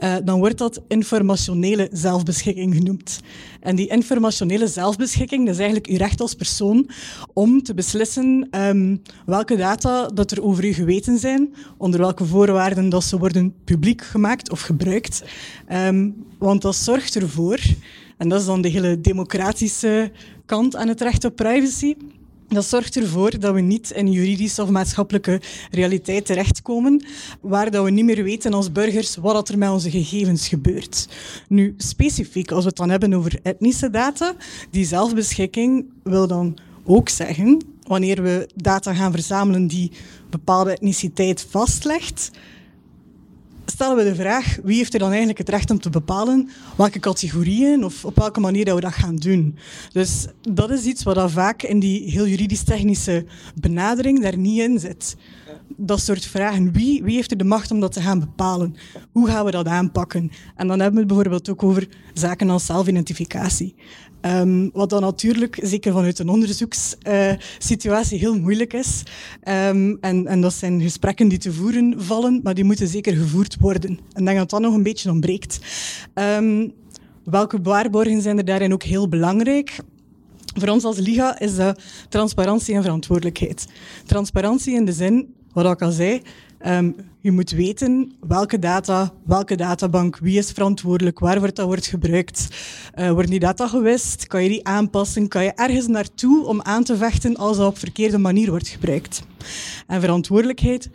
[0.03, 3.19] uh, dan wordt dat informationele zelfbeschikking genoemd.
[3.59, 6.89] En die informationele zelfbeschikking, is eigenlijk uw recht als persoon
[7.33, 12.89] om te beslissen um, welke data dat er over u geweten zijn, onder welke voorwaarden
[12.89, 15.23] dat ze worden publiek gemaakt of gebruikt.
[15.71, 17.59] Um, want dat zorgt ervoor,
[18.17, 20.11] en dat is dan de hele democratische
[20.45, 21.95] kant aan het recht op privacy,
[22.53, 27.03] dat zorgt ervoor dat we niet in juridische of maatschappelijke realiteit terechtkomen,
[27.41, 31.07] waar dat we niet meer weten als burgers wat er met onze gegevens gebeurt.
[31.47, 34.35] Nu, specifiek, als we het dan hebben over etnische data,
[34.69, 39.91] die zelfbeschikking wil dan ook zeggen, wanneer we data gaan verzamelen die
[40.29, 42.31] bepaalde etniciteit vastlegt,
[43.73, 46.99] stellen we de vraag, wie heeft er dan eigenlijk het recht om te bepalen welke
[46.99, 49.57] categorieën of op welke manier dat we dat gaan doen.
[49.91, 55.15] Dus dat is iets wat vaak in die heel juridisch-technische benadering daar niet in zit.
[55.77, 56.71] Dat soort vragen.
[56.71, 58.75] Wie, wie heeft er de macht om dat te gaan bepalen?
[59.11, 60.31] Hoe gaan we dat aanpakken?
[60.55, 63.75] En dan hebben we het bijvoorbeeld ook over zaken als zelfidentificatie.
[64.21, 69.03] Um, wat dan natuurlijk, zeker vanuit een onderzoekssituatie, uh, heel moeilijk is.
[69.67, 73.57] Um, en, en dat zijn gesprekken die te voeren vallen, maar die moeten zeker gevoerd
[73.59, 73.99] worden.
[74.13, 75.59] En denk dat dat nog een beetje ontbreekt.
[76.13, 76.73] Um,
[77.23, 79.79] welke waarborgen zijn er daarin ook heel belangrijk?
[80.59, 83.67] Voor ons als Liga is dat transparantie en verantwoordelijkheid.
[84.05, 86.21] Transparantie in de zin, wat ik al zei,
[86.67, 91.85] Um, je moet weten welke data, welke databank, wie is verantwoordelijk, waar wordt dat wordt
[91.85, 92.47] gebruikt.
[92.95, 94.27] Uh, worden die data gewist?
[94.27, 95.27] Kan je die aanpassen?
[95.27, 99.23] Kan je ergens naartoe om aan te vechten als dat op verkeerde manier wordt gebruikt?
[99.87, 100.89] En verantwoordelijkheid,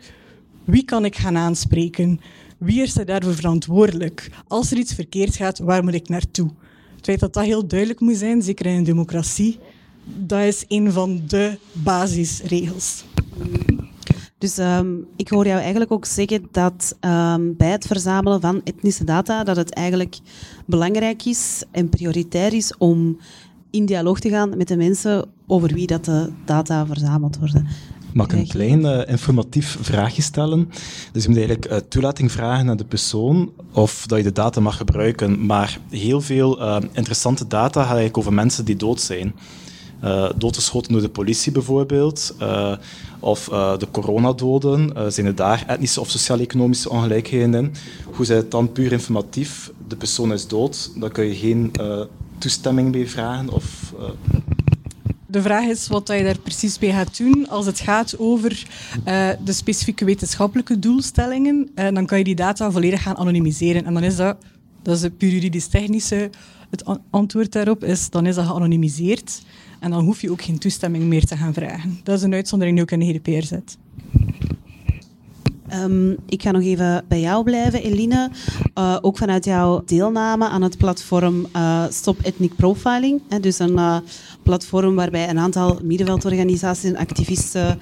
[0.63, 2.19] wie kan ik gaan aanspreken?
[2.57, 4.29] Wie is er daarvoor verantwoordelijk?
[4.47, 6.49] Als er iets verkeerd gaat, waar moet ik naartoe?
[6.95, 9.59] Het feit dat dat heel duidelijk moet zijn, zeker in een democratie,
[10.03, 13.03] dat is een van de basisregels.
[14.39, 19.03] Dus um, ik hoor jou eigenlijk ook zeggen dat um, bij het verzamelen van etnische
[19.03, 20.19] data dat het eigenlijk
[20.65, 23.17] belangrijk is en prioritair is om
[23.69, 27.67] in dialoog te gaan met de mensen over wie dat de data verzameld worden.
[28.13, 30.69] Mag ik een klein uh, informatief vraagje stellen?
[31.11, 34.61] Dus je moet eigenlijk uh, toelating vragen aan de persoon of dat je de data
[34.61, 35.45] mag gebruiken.
[35.45, 39.33] Maar heel veel uh, interessante data gaat eigenlijk over mensen die dood zijn.
[40.37, 42.35] Doodgeschoten door de politie bijvoorbeeld
[43.19, 47.73] of uh, de coronadoden, uh, zijn er daar etnische of sociaal-economische ongelijkheden in?
[48.05, 49.71] Hoe zit het dan puur informatief?
[49.87, 52.01] De persoon is dood, dan kun je geen uh,
[52.37, 53.49] toestemming mee vragen.
[55.27, 57.49] De vraag is wat je daar precies mee gaat doen.
[57.49, 58.67] Als het gaat over
[59.43, 63.85] de specifieke wetenschappelijke doelstellingen, dan kan je die data volledig gaan anonimiseren.
[63.85, 64.37] En dan is dat,
[64.81, 66.29] dat is het puur juridisch-technische,
[66.69, 69.41] het antwoord daarop is, dan is dat geanonimiseerd.
[69.79, 71.99] En dan hoef je ook geen toestemming meer te gaan vragen.
[72.03, 73.77] Dat is een uitzondering die ook in de GDPR zit.
[75.69, 78.29] Ehm, ik ga nog even bij jou blijven, Eline.
[78.77, 83.21] Uh, ook vanuit jouw deelname aan het platform uh, Stop Ethnic Profiling.
[83.29, 83.97] Hè, dus een uh,
[84.49, 87.79] platform waarbij een aantal middenveldorganisaties en activisten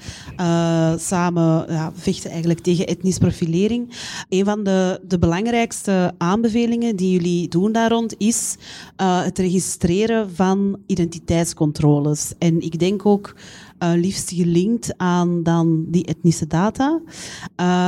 [0.98, 3.96] samen ja, vechten eigenlijk tegen etnisch profilering.
[4.28, 8.56] Een van de, de belangrijkste aanbevelingen die jullie doen daar rond is
[8.96, 12.32] het registreren van identiteitscontroles.
[12.38, 13.34] En ik denk ook
[13.82, 17.00] uh, liefst gelinkt aan dan die etnische data.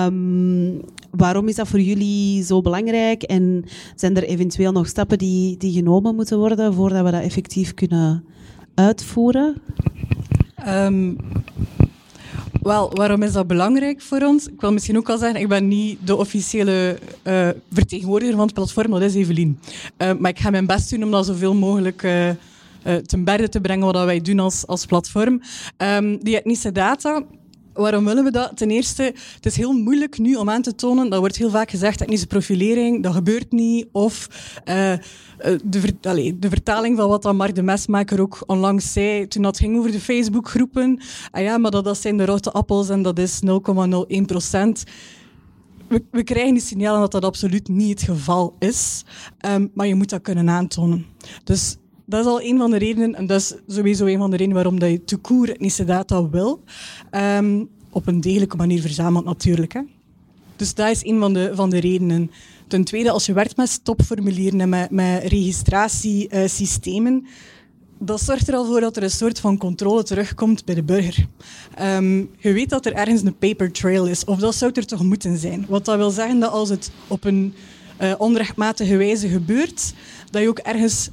[0.07, 3.65] Um, waarom is dat voor jullie zo belangrijk en
[3.95, 8.25] zijn er eventueel nog stappen die, die genomen moeten worden voordat we dat effectief kunnen
[8.81, 9.63] uitvoeren?
[10.69, 11.17] Um,
[12.63, 14.47] wel, waarom is dat belangrijk voor ons?
[14.47, 18.55] Ik wil misschien ook al zeggen, ik ben niet de officiële uh, vertegenwoordiger van het
[18.55, 19.59] platform, dat is Evelien.
[19.99, 22.31] Uh, maar ik ga mijn best doen om dat zoveel mogelijk uh,
[23.07, 25.41] ten berde te brengen wat wij doen als, als platform.
[25.77, 27.23] Um, die etnische data,
[27.81, 28.57] Waarom willen we dat?
[28.57, 29.03] Ten eerste,
[29.35, 32.27] het is heel moeilijk nu om aan te tonen, dat wordt heel vaak gezegd, etnische
[32.27, 33.87] profilering, dat gebeurt niet.
[33.93, 34.29] Of
[34.65, 34.95] uh,
[35.65, 39.43] de, ver, allez, de vertaling van wat dan Mark de Mesmaker ook onlangs zei, toen
[39.43, 41.01] dat ging over de Facebookgroepen.
[41.31, 44.85] Ah ja, maar dat, dat zijn de rotte appels en dat is 0,01 procent.
[45.89, 49.05] We, we, krijgen die signalen dat dat absoluut niet het geval is.
[49.47, 51.07] Um, maar je moet dat kunnen aantonen.
[51.45, 51.77] Dus
[52.11, 54.55] dat is al een van de redenen, en dat is sowieso een van de redenen
[54.55, 56.63] waarom dat je toekoer etnische data wil.
[57.11, 59.73] Um, op een degelijke manier verzamelt natuurlijk.
[59.73, 59.81] Hè.
[60.57, 62.31] Dus dat is een van de, van de redenen.
[62.67, 67.27] Ten tweede, als je werkt met stopformulieren en met, met registratiesystemen,
[67.99, 71.27] dat zorgt er al voor dat er een soort van controle terugkomt bij de burger.
[71.81, 75.03] Um, je weet dat er ergens een paper trail is, of dat zou er toch
[75.03, 75.67] moeten zijn.
[75.69, 77.55] Wat dat wil zeggen dat als het op een
[78.01, 79.95] uh, onrechtmatige wijze gebeurt,
[80.31, 81.11] dat je ook ergens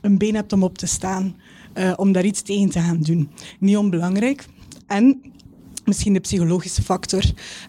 [0.00, 1.36] een been hebt om op te staan,
[1.74, 3.30] uh, om daar iets tegen te gaan doen.
[3.58, 4.46] Niet onbelangrijk.
[4.86, 5.20] En
[5.84, 7.22] misschien de psychologische factor.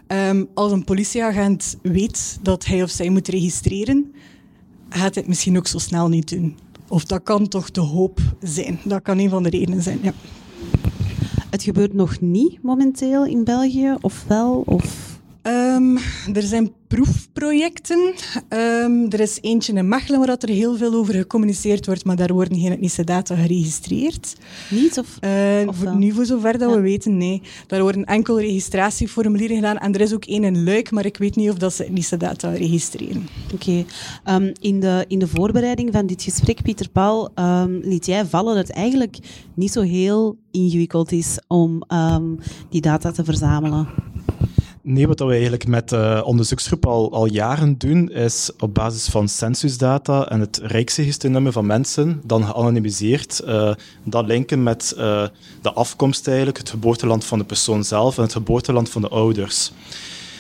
[0.07, 4.13] Um, als een politieagent weet dat hij of zij moet registreren,
[4.89, 6.57] gaat hij het misschien ook zo snel niet doen.
[6.87, 8.79] Of dat kan toch de hoop zijn.
[8.83, 10.13] Dat kan een van de redenen zijn, ja.
[11.49, 14.63] Het gebeurt nog niet momenteel in België, of wel?
[14.65, 15.11] Of...
[15.43, 15.97] Um,
[16.34, 18.13] er zijn proefprojecten.
[18.49, 22.34] Um, er is eentje in Mechelen waar er heel veel over gecommuniceerd wordt, maar daar
[22.34, 24.36] worden geen etnische data geregistreerd.
[24.69, 24.99] Niet?
[24.99, 27.41] Of, uh, of voor, nu, voor zover dat we weten, nee.
[27.67, 31.36] Daar worden enkel registratieformulieren gedaan en er is ook één in Luik, maar ik weet
[31.36, 33.27] niet of dat ze etnische data registreren.
[33.54, 33.54] Oké.
[33.54, 33.86] Okay.
[34.36, 37.30] Um, in, de, in de voorbereiding van dit gesprek, Pieter Paul,
[37.82, 39.17] liet jij vallen dat het eigenlijk
[39.54, 41.84] niet zo heel ingewikkeld is om
[42.69, 43.88] die data te verzamelen.
[44.83, 49.27] Nee, wat we eigenlijk met de onderzoeksgroep al, al jaren doen, is op basis van
[49.27, 55.27] censusdata en het rijksregisternummer van mensen, dan geanonimiseerd, uh, dat linken met uh,
[55.61, 59.71] de afkomst eigenlijk, het geboorteland van de persoon zelf en het geboorteland van de ouders.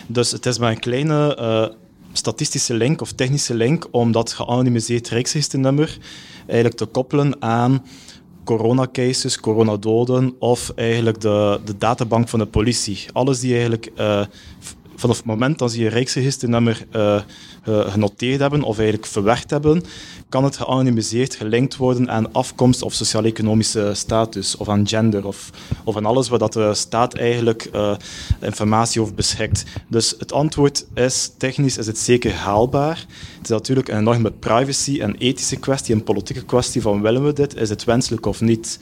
[0.07, 1.75] Dus het is maar een kleine
[2.13, 5.97] statistische link of technische link om dat geanonimiseerd rijksregisternummer
[6.45, 7.83] eigenlijk te koppelen aan
[8.43, 13.05] coronacases, coronadoden of eigenlijk de, de databank van de politie.
[13.13, 14.25] Alles die eigenlijk uh,
[14.95, 17.21] vanaf het moment dat je Rijksregisternummer uh,
[17.63, 19.83] genoteerd hebben of eigenlijk verwerkt hebben,
[20.29, 25.49] kan het geanonimiseerd gelinkt worden aan afkomst of sociaal-economische status of aan gender of,
[25.83, 27.95] of aan alles waar dat de staat eigenlijk uh,
[28.39, 29.63] informatie over beschikt.
[29.87, 33.05] Dus het antwoord is, technisch is het zeker haalbaar.
[33.37, 37.33] Het is natuurlijk een enorme privacy- en ethische kwestie, een politieke kwestie van willen we
[37.33, 38.79] dit, is het wenselijk of niet.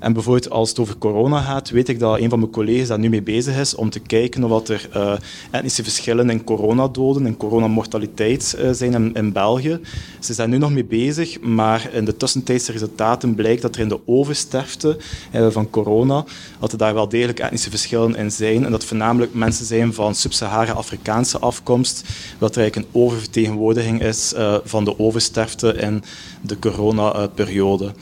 [0.00, 2.98] En bijvoorbeeld als het over corona gaat, weet ik dat een van mijn collega's daar
[2.98, 5.12] nu mee bezig is om te kijken of er uh,
[5.50, 9.80] etnische verschillen in coronadoden en coronamortaliteit uh, zijn in, in, België.
[10.18, 13.88] Ze zijn nu nog mee bezig, maar in de tussentijdse resultaten blijkt dat er in
[13.88, 14.98] de oversterfte
[15.34, 16.24] uh, van corona,
[16.60, 20.14] dat er daar wel degelijk etnische verschillen in zijn en dat voornamelijk mensen zijn van
[20.14, 22.04] sub-Sahara-Afrikaanse afkomst,
[22.38, 26.02] dat er eigenlijk een oververtegenwoordiging is van de oversterfte in
[26.42, 27.92] de coronaperiode.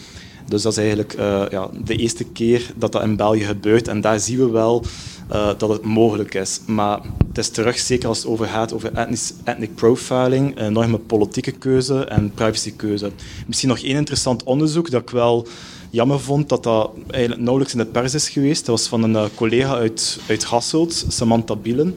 [0.48, 1.14] Dus dat is eigenlijk
[1.50, 3.88] ja, de eerste keer dat dat in België gebeurt.
[3.88, 4.84] En daar zien we wel
[5.32, 6.60] uh, dat het mogelijk is.
[6.66, 10.98] Maar het is terug, zeker als het over gaat over ethnisch, ethnic profiling, een enorme
[10.98, 13.10] politieke keuze en privacykeuze.
[13.46, 15.46] Misschien nog één interessant onderzoek dat ik wel
[15.90, 18.66] jammer vond dat dat eigenlijk nauwelijks in de pers is geweest.
[18.66, 21.94] Dat was van een uh, collega uit, uit Hasselt, Samantha Bielen,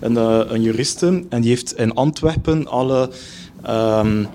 [0.00, 0.16] een,
[0.52, 1.24] een juriste.
[1.28, 3.10] En die heeft in Antwerpen alle...
[3.68, 4.28] Um,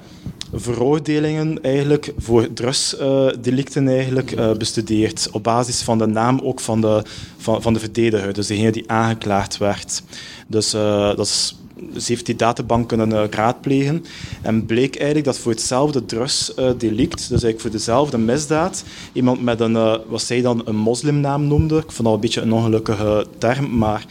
[0.53, 5.27] veroordelingen eigenlijk voor drugsdelicten eigenlijk, uh, bestudeerd.
[5.31, 7.03] Op basis van de naam ook van de,
[7.37, 10.03] van, van de verdediger, dus degene die aangeklaagd werd.
[10.47, 11.55] Dus uh, dat
[11.93, 14.05] heeft die databank kunnen uh, raadplegen
[14.41, 18.83] en bleek eigenlijk dat voor hetzelfde drugsdelict, dus eigenlijk voor dezelfde misdaad,
[19.13, 22.53] iemand met een, wat zij dan een moslimnaam noemde, ik vond dat een beetje een
[22.53, 24.05] ongelukkige term, maar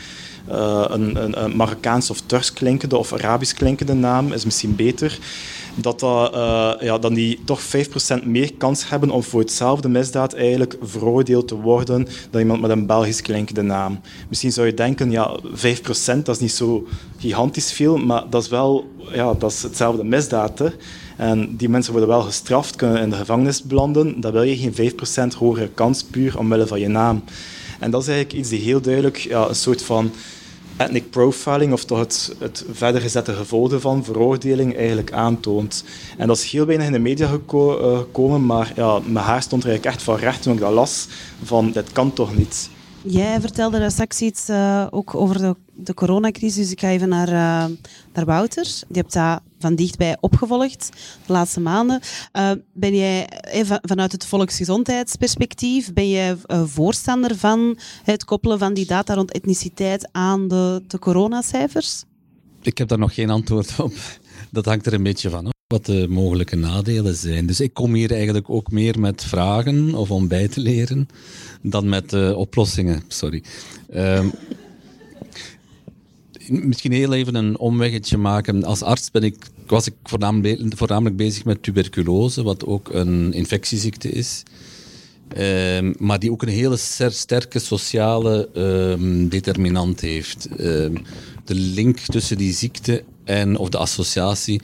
[0.50, 5.18] een, een, een, Marokkaans of Turks klinkende of Arabisch klinkende naam is misschien beter,
[5.74, 6.32] dat, dat,
[6.80, 11.54] ja, dan die toch 5% meer kans hebben om voor hetzelfde misdaad eigenlijk veroordeeld te
[11.54, 14.00] worden dan iemand met een Belgisch klinkende naam.
[14.28, 15.42] Misschien zou je denken, ja, 5%
[16.22, 16.86] dat is niet zo
[17.18, 20.62] gigantisch veel, maar dat is wel ja, dat is hetzelfde misdaad.
[21.16, 24.20] En die mensen worden wel gestraft, kunnen in de gevangenis belanden.
[24.20, 24.92] Dan wil je geen
[25.32, 27.24] 5% hogere kans puur omwille van je naam.
[27.80, 30.12] En dat is eigenlijk iets die heel duidelijk ja, een soort van
[30.80, 35.84] ethnic profiling, of toch het, het verder gezette gevolgen van veroordeling eigenlijk aantoont.
[36.16, 37.32] En dat is heel weinig in de media uh,
[37.98, 41.08] gekomen, maar ja, mijn haar stond er eigenlijk echt van recht toen ik dat las,
[41.44, 42.70] van dit kan toch niet.
[43.02, 47.28] Jij vertelde daar straks iets uh, ook over de, de coronacrisis, ik ga even naar,
[47.28, 47.76] uh,
[48.12, 48.64] naar Wouter.
[48.64, 50.88] Je hebt dat van dichtbij opgevolgd
[51.26, 52.00] de laatste maanden.
[52.32, 58.86] Uh, ben jij even vanuit het volksgezondheidsperspectief, ben jij voorstander van het koppelen van die
[58.86, 62.04] data rond etniciteit aan de, de coronacijfers?
[62.62, 63.92] Ik heb daar nog geen antwoord op.
[64.50, 67.46] Dat hangt er een beetje van wat de mogelijke nadelen zijn.
[67.46, 71.09] Dus ik kom hier eigenlijk ook meer met vragen of om bij te leren
[71.62, 73.02] dan met uh, oplossingen.
[73.09, 73.42] Sorry.
[73.94, 74.33] Um,
[76.48, 78.64] misschien heel even een omweggetje maken.
[78.64, 84.11] Als arts ben ik, was ik voornamelijk, voornamelijk bezig met tuberculose, wat ook een infectieziekte
[84.11, 84.42] is.
[85.38, 86.76] Um, maar die ook een hele
[87.11, 90.48] sterke sociale um, determinant heeft.
[91.44, 94.61] de link tussen die ziekte en, of de associatie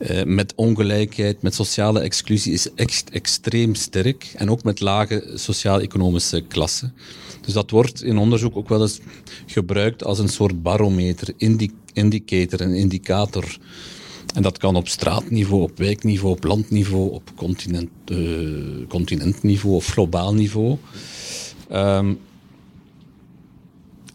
[0.00, 4.32] uh, met ongelijkheid, met sociale exclusie is echt extreem sterk.
[4.36, 6.94] En ook met lage sociaal-economische klassen.
[7.40, 9.00] Dus dat wordt in onderzoek ook wel eens
[9.46, 13.58] gebruikt als een soort barometer, indi indicator, een indicator.
[14.34, 20.34] En dat kan op straatniveau, op wijkniveau, op landniveau, op continent, uh, continentniveau of globaal
[20.34, 20.76] niveau.
[21.72, 22.18] Um,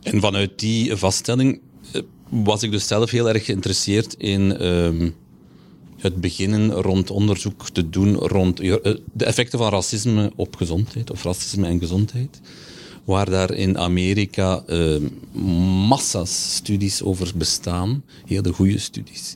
[0.01, 1.59] en vanuit die vaststelling
[1.93, 5.15] uh, was ik dus zelf heel erg geïnteresseerd in um,
[6.05, 8.75] het beginnen rond onderzoek te doen rond eh,
[9.13, 12.41] de effecten van racisme op gezondheid, of racisme en gezondheid.
[13.03, 14.95] Waar daar in Amerika uh,
[15.87, 19.35] massa's studies over bestaan, hele goede studies.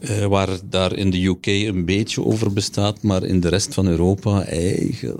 [0.00, 3.86] Uh, waar daar in de UK een beetje over bestaat, maar in de rest van
[3.86, 5.18] Europa eigenlijk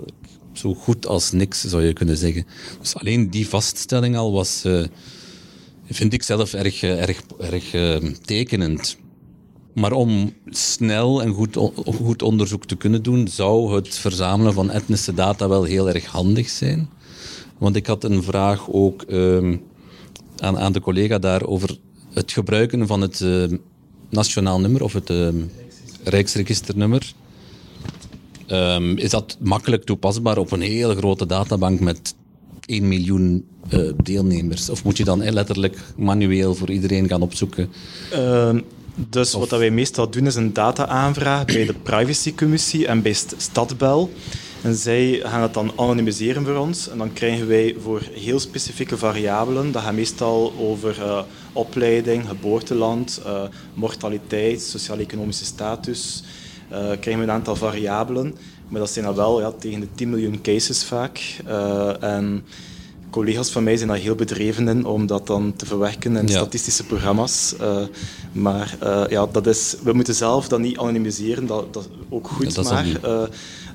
[0.53, 2.45] zo goed als niks, zou je kunnen zeggen.
[2.79, 4.63] Dus alleen die vaststelling al was,
[5.89, 7.71] vind ik zelf erg, erg, erg
[8.21, 8.97] tekenend.
[9.73, 15.13] Maar om snel en goed, goed onderzoek te kunnen doen, zou het verzamelen van etnische
[15.13, 16.89] data wel heel erg handig zijn.
[17.57, 19.61] Want ik had een vraag ook um,
[20.37, 21.77] aan, aan de collega daar over
[22.13, 23.45] het gebruiken van het uh,
[24.09, 25.27] nationaal nummer of het uh,
[26.03, 27.13] Rijksregisternummer.
[28.47, 32.15] Um, is dat makkelijk toepasbaar op een hele grote databank met
[32.65, 34.69] 1 miljoen uh, deelnemers?
[34.69, 37.69] Of moet je dan letterlijk manueel voor iedereen gaan opzoeken?
[38.11, 38.59] Ehm,
[38.95, 44.11] dus wat wij meestal doen is een data-aanvraag bij de privacycommissie en bij Stadbel.
[44.61, 46.89] En zij gaan het dan anonimiseren voor ons.
[46.89, 51.21] En dan krijgen wij voor heel specifieke variabelen, dat gaat meestal over uh,
[51.53, 56.23] opleiding, geboorteland, uh, mortaliteit, sociaal-economische status,
[56.71, 58.35] uh, krijgen we een aantal variabelen.
[58.67, 61.37] Maar dat zijn dan wel ja, tegen de 10 miljoen cases vaak.
[61.99, 62.45] en
[63.13, 66.85] collega's van mij zijn daar heel bedreven in om dat dan te verwerken in statistische
[66.85, 67.53] programma's.
[67.61, 67.85] Uh,
[68.31, 72.55] maar uh, ja, dat is, we moeten zelf dat niet anonimiseren, dat, dat ook goed,
[72.55, 72.85] dat maar,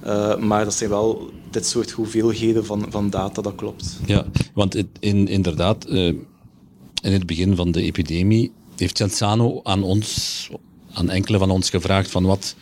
[0.07, 3.99] uh, maar dat zijn wel dit soort hoeveelheden van, van data, dat klopt.
[4.07, 6.27] Ja, want het, in, inderdaad, in
[7.03, 10.51] het begin van de epidemie heeft Cienzano aan ons,
[10.93, 12.55] aan enkele van ons gevraagd van wat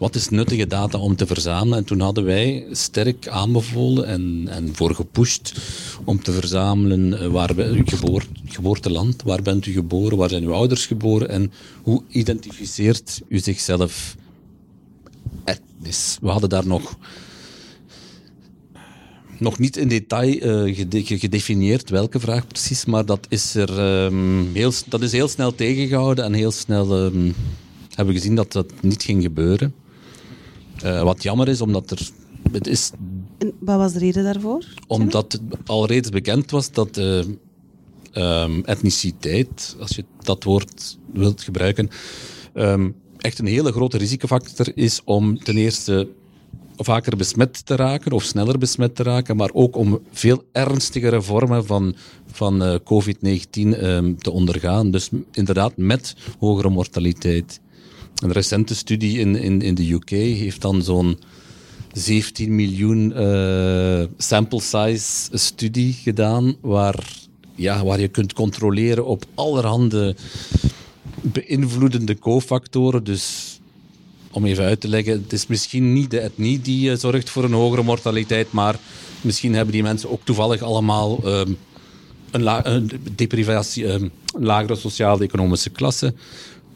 [0.00, 1.78] wat is nuttige data om te verzamelen?
[1.78, 5.52] En toen hadden wij sterk aanbevolen en, en voor gepusht
[6.04, 10.52] om te verzamelen uh, waar u geboren, geboorteland, waar bent u geboren, waar zijn uw
[10.52, 14.16] ouders geboren en hoe identificeert u zichzelf
[15.44, 16.18] etnisch?
[16.20, 16.96] We hadden daar nog
[19.38, 24.72] nog niet in detail uh, gedefinieerd welke vraag precies, maar dat is, er, um, heel,
[24.88, 27.34] dat is heel snel tegengehouden en heel snel um,
[27.88, 29.74] hebben we gezien dat dat niet ging gebeuren.
[30.84, 32.08] Uh, wat jammer is, omdat er.
[32.52, 32.90] Het is,
[33.38, 34.64] en wat was de reden daarvoor?
[34.86, 37.24] Omdat het al reeds bekend was dat uh,
[38.14, 41.88] um, etniciteit, als je dat woord wilt gebruiken,
[42.54, 46.08] um, echt een hele grote risicofactor is om ten eerste
[46.76, 51.66] vaker besmet te raken of sneller besmet te raken, maar ook om veel ernstigere vormen
[51.66, 51.94] van,
[52.32, 54.90] van uh, COVID-19 um, te ondergaan.
[54.90, 57.60] Dus inderdaad met hogere mortaliteit.
[58.14, 61.18] Een recente studie in, in, in de UK heeft dan zo'n
[61.92, 70.16] 17 miljoen uh, sample size studie gedaan, waar ja, waar je kunt controleren op allerhande
[71.22, 73.04] beïnvloedende cofactoren.
[73.04, 73.58] Dus
[74.30, 77.44] om even uit te leggen, het is misschien niet de etnie die uh, zorgt voor
[77.44, 78.78] een hogere mortaliteit, maar
[79.20, 81.56] misschien hebben die mensen ook toevallig allemaal um,
[82.30, 86.14] een, een, deprivatie, um, een lagere sociaal-economische klasse.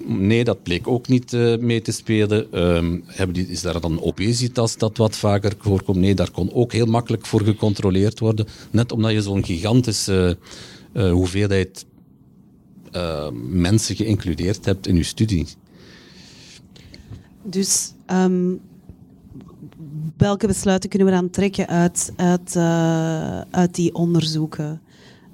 [0.07, 2.61] Nee, dat bleek ook niet uh, mee te spelen.
[2.76, 5.98] Um, hebben die, is daar dan obesitas dat wat vaker voorkomt?
[5.98, 8.46] Nee, daar kon ook heel makkelijk voor gecontroleerd worden.
[8.70, 10.38] Net omdat je zo'n gigantische
[10.92, 11.86] uh, hoeveelheid
[12.92, 15.46] uh, mensen geïncludeerd hebt in je studie.
[17.42, 18.61] Dus um,
[20.16, 22.57] welke besluiten kunnen we dan trekken uit, uit,
[23.50, 24.80] uit die onderzoeken?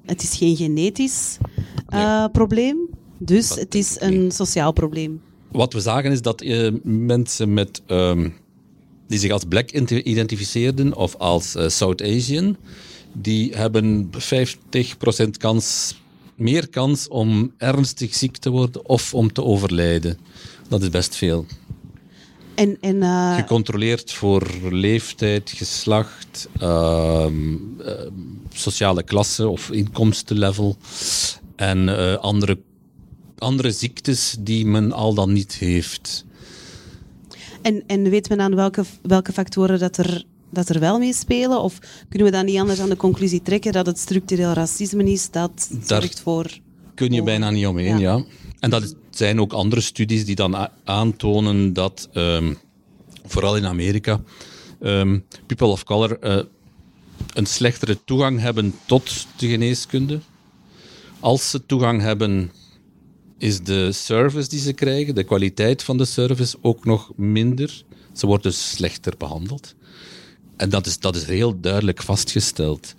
[0.06, 1.38] Het is geen genetisch
[1.88, 2.30] nee.
[2.30, 2.76] probleem,
[3.22, 5.20] dus dat het is een sociaal probleem.
[5.52, 8.34] Wat we zagen is dat uh, mensen met, um,
[9.06, 12.56] die zich als black identificeerden of als South Asian,
[13.12, 15.98] die hebben 50% kans,
[16.34, 20.18] meer kans om ernstig ziek te worden of om te overlijden.
[20.68, 21.46] Dat is best veel.
[22.54, 23.34] En, en, uh...
[23.34, 27.26] Gecontroleerd voor leeftijd, geslacht, uh,
[27.80, 27.92] uh,
[28.52, 30.76] sociale klasse of inkomstenlevel
[31.56, 32.58] en andere,
[33.40, 36.24] andere ziektes die men al dan niet heeft.
[37.62, 41.62] En, en weet men aan welke, welke factoren dat er, dat er wel mee spelen?
[41.62, 41.78] Of
[42.08, 45.68] kunnen we dan niet anders aan de conclusie trekken dat het structureel racisme is dat
[45.70, 46.58] Daar zorgt voor...
[46.94, 48.16] kun je bijna niet omheen, ja.
[48.16, 48.24] ja.
[48.60, 52.58] En dat zijn ook andere studies die dan aantonen dat, um,
[53.24, 54.20] vooral in Amerika,
[54.80, 56.42] um, people of color uh,
[57.34, 60.20] een slechtere toegang hebben tot de geneeskunde.
[61.20, 62.50] Als ze toegang hebben,
[63.40, 67.84] is de service die ze krijgen, de kwaliteit van de service ook nog minder.
[68.12, 69.74] Ze worden dus slechter behandeld.
[70.56, 72.94] En dat is, dat is heel duidelijk vastgesteld.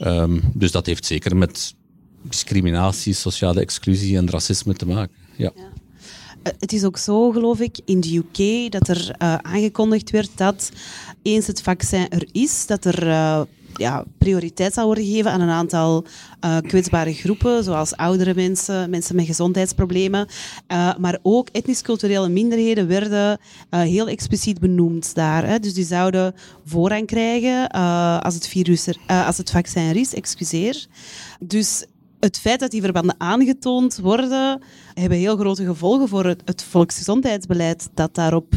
[0.00, 1.74] Um, dus dat heeft zeker met
[2.22, 5.14] discriminatie, sociale exclusie en racisme te maken.
[5.36, 5.52] Ja.
[5.56, 5.72] ja.
[6.58, 10.70] Het is ook zo, geloof ik, in de UK dat er uh, aangekondigd werd dat
[11.22, 13.42] eens het vaccin er is, dat er uh,
[13.76, 16.04] ja, prioriteit zal worden gegeven aan een aantal
[16.44, 20.28] uh, kwetsbare groepen, zoals oudere mensen, mensen met gezondheidsproblemen.
[20.98, 23.38] maar ook etnisch-culturele minderheden werden
[23.70, 25.46] heel expliciet benoemd daar.
[25.46, 25.58] Hè.
[25.58, 27.68] Dus die zouden voorrang krijgen
[28.20, 30.86] als, het virus er, als het vaccin er is, excuseer.
[31.40, 31.86] Dus
[32.20, 34.62] het feit dat die verbanden aangetoond worden,
[34.94, 38.54] hebben heel grote gevolgen voor het, het volksgezondheidsbeleid dat daarop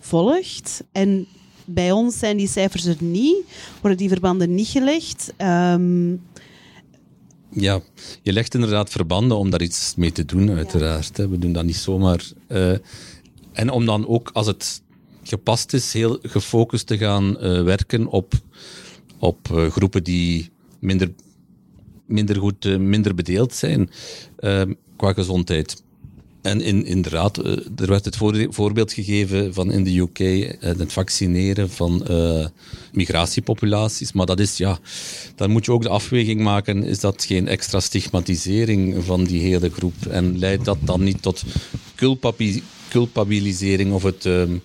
[0.00, 0.84] volgt.
[0.92, 1.26] En
[1.68, 3.36] bij ons zijn die cijfers er niet,
[3.80, 5.32] worden die verbanden niet gelegd.
[5.38, 6.20] Um...
[7.50, 7.80] Ja,
[8.22, 11.16] je legt inderdaad verbanden om daar iets mee te doen, uiteraard.
[11.16, 11.28] Ja.
[11.28, 12.24] We doen dat niet zomaar.
[12.48, 12.72] Uh,
[13.52, 14.82] en om dan ook, als het
[15.22, 18.32] gepast is, heel gefocust te gaan uh, werken op,
[19.18, 21.12] op uh, groepen die minder
[22.06, 23.90] minder goed, minder bedeeld zijn
[24.96, 25.82] qua gezondheid.
[26.48, 30.18] En in, inderdaad, uh, er werd het voor, voorbeeld gegeven van in de UK
[30.60, 32.06] het vaccineren van
[32.92, 34.12] migratiepopulaties.
[34.12, 34.78] Maar dat is, ja,
[35.34, 39.70] dan moet je ook de afweging maken, is dat geen extra stigmatisering van die hele
[39.70, 40.06] groep?
[40.10, 41.44] En leidt dat dan niet tot
[42.88, 44.56] culpabilisering of het ehm,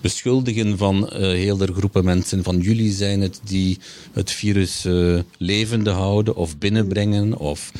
[0.00, 2.42] beschuldigen van uh, hele groepen mensen.
[2.42, 3.78] Van jullie zijn het die
[4.12, 7.72] het virus uh, levende houden of binnenbrengen of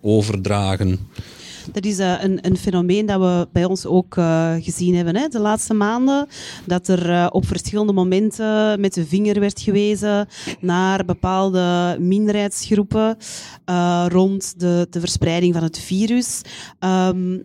[0.00, 0.98] overdragen.
[1.72, 5.28] Dat is uh, een, een, fenomeen dat we bij ons ook uh, gezien hebben hè,
[5.28, 6.26] de laatste maanden.
[6.66, 10.28] Dat er uh, op verschillende momenten met de vinger werd gewezen
[10.60, 13.16] naar bepaalde minderheidsgroepen
[14.08, 16.40] rond de, de, verspreiding van het virus.
[16.80, 17.42] Um,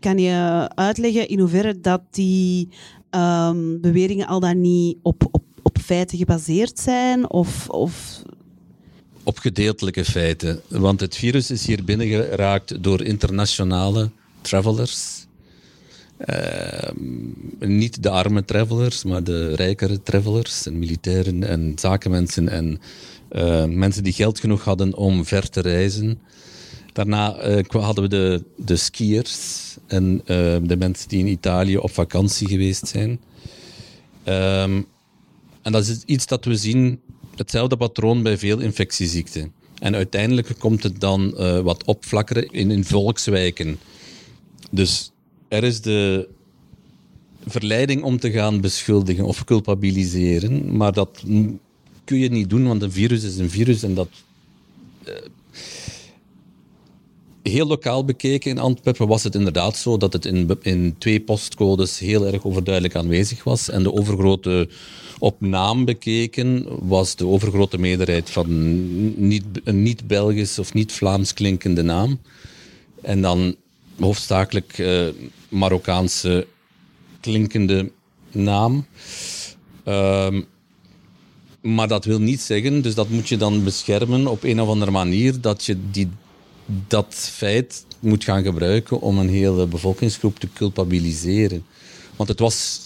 [0.00, 2.68] kan je uitleggen in hoeverre dat die
[3.10, 7.30] um, beweringen al dan niet op, op, op feiten gebaseerd zijn?
[7.30, 8.22] Of, of
[9.28, 10.60] op gedeeltelijke feiten.
[10.68, 14.10] Want het virus is hier binnengeraakt door internationale
[14.40, 15.26] travelers.
[16.26, 16.90] Uh,
[17.58, 22.80] niet de arme travelers, maar de rijkere travelers en militairen en zakenmensen en
[23.32, 26.18] uh, mensen die geld genoeg hadden om ver te reizen.
[26.92, 31.90] Daarna uh, hadden we de, de skiers en uh, de mensen die in Italië op
[31.90, 33.10] vakantie geweest zijn.
[34.24, 34.86] Um,
[35.62, 37.00] en dat is iets dat we zien,
[37.38, 39.52] hetzelfde patroon bij veel infectieziekten.
[39.78, 43.78] En uiteindelijk komt het dan uh, wat opflakkeren in, in volkswijken.
[44.70, 45.10] Dus
[45.48, 46.28] er is de
[47.46, 51.22] verleiding om te gaan beschuldigen of culpabiliseren, maar dat
[52.04, 54.08] kun je niet doen, want een virus is een virus en dat
[57.42, 61.98] heel lokaal bekeken in Antwerpen was het inderdaad zo dat het in, in twee postcodes
[61.98, 63.70] heel erg overduidelijk aanwezig was.
[63.70, 64.68] En de overgrote,
[65.18, 72.20] op naam bekeken, was de overgrote meerderheid van niet, een niet-Belgisch of niet-Vlaams klinkende naam.
[73.02, 73.56] En dan
[74.00, 75.08] hoofdzakelijk uh,
[75.48, 76.46] Marokkaanse
[77.20, 77.90] klinkende
[78.32, 78.86] naam.
[79.84, 80.46] Um,
[81.60, 84.90] maar dat wil niet zeggen, dus dat moet je dan beschermen op een of andere
[84.90, 86.08] manier, dat je die,
[86.86, 91.64] dat feit moet gaan gebruiken om een hele bevolkingsgroep te culpabiliseren.
[92.16, 92.80] Want het was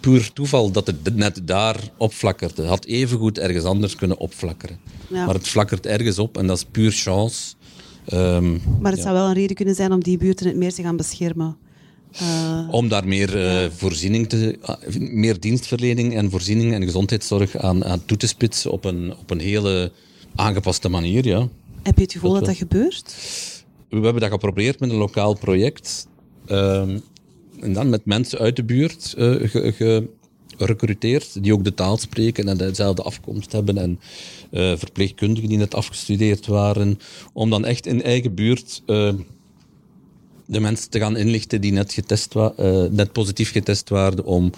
[0.00, 2.60] puur toeval dat het net daar opflakkerde.
[2.60, 4.78] Het had evengoed ergens anders kunnen opflakkeren.
[5.08, 5.24] Ja.
[5.24, 7.54] Maar het flakkert ergens op en dat is puur chance.
[8.12, 10.82] Um, maar het zou wel een reden kunnen zijn om die buurten het meer te
[10.82, 11.56] gaan beschermen.
[12.22, 17.84] Uh, Om daar meer, uh, voorziening te, uh, meer dienstverlening en voorziening en gezondheidszorg aan,
[17.84, 19.92] aan toe te spitsen op een, op een hele
[20.34, 21.26] aangepaste manier.
[21.26, 21.48] Ja.
[21.82, 23.14] Heb je het gevoel dat dat, dat gebeurt?
[23.88, 26.08] We hebben dat geprobeerd met een lokaal project.
[26.46, 26.98] Ehm,
[27.60, 29.14] en dan met mensen uit de buurt
[30.56, 34.00] gerecruiteerd, die ook de taal spreken en dezelfde afkomst hebben en
[34.78, 36.98] verpleegkundigen die net afgestudeerd waren.
[37.32, 38.82] Om dan echt in eigen buurt
[40.52, 44.50] de mensen te gaan inlichten die net, getest wa uh, net positief getest waren, om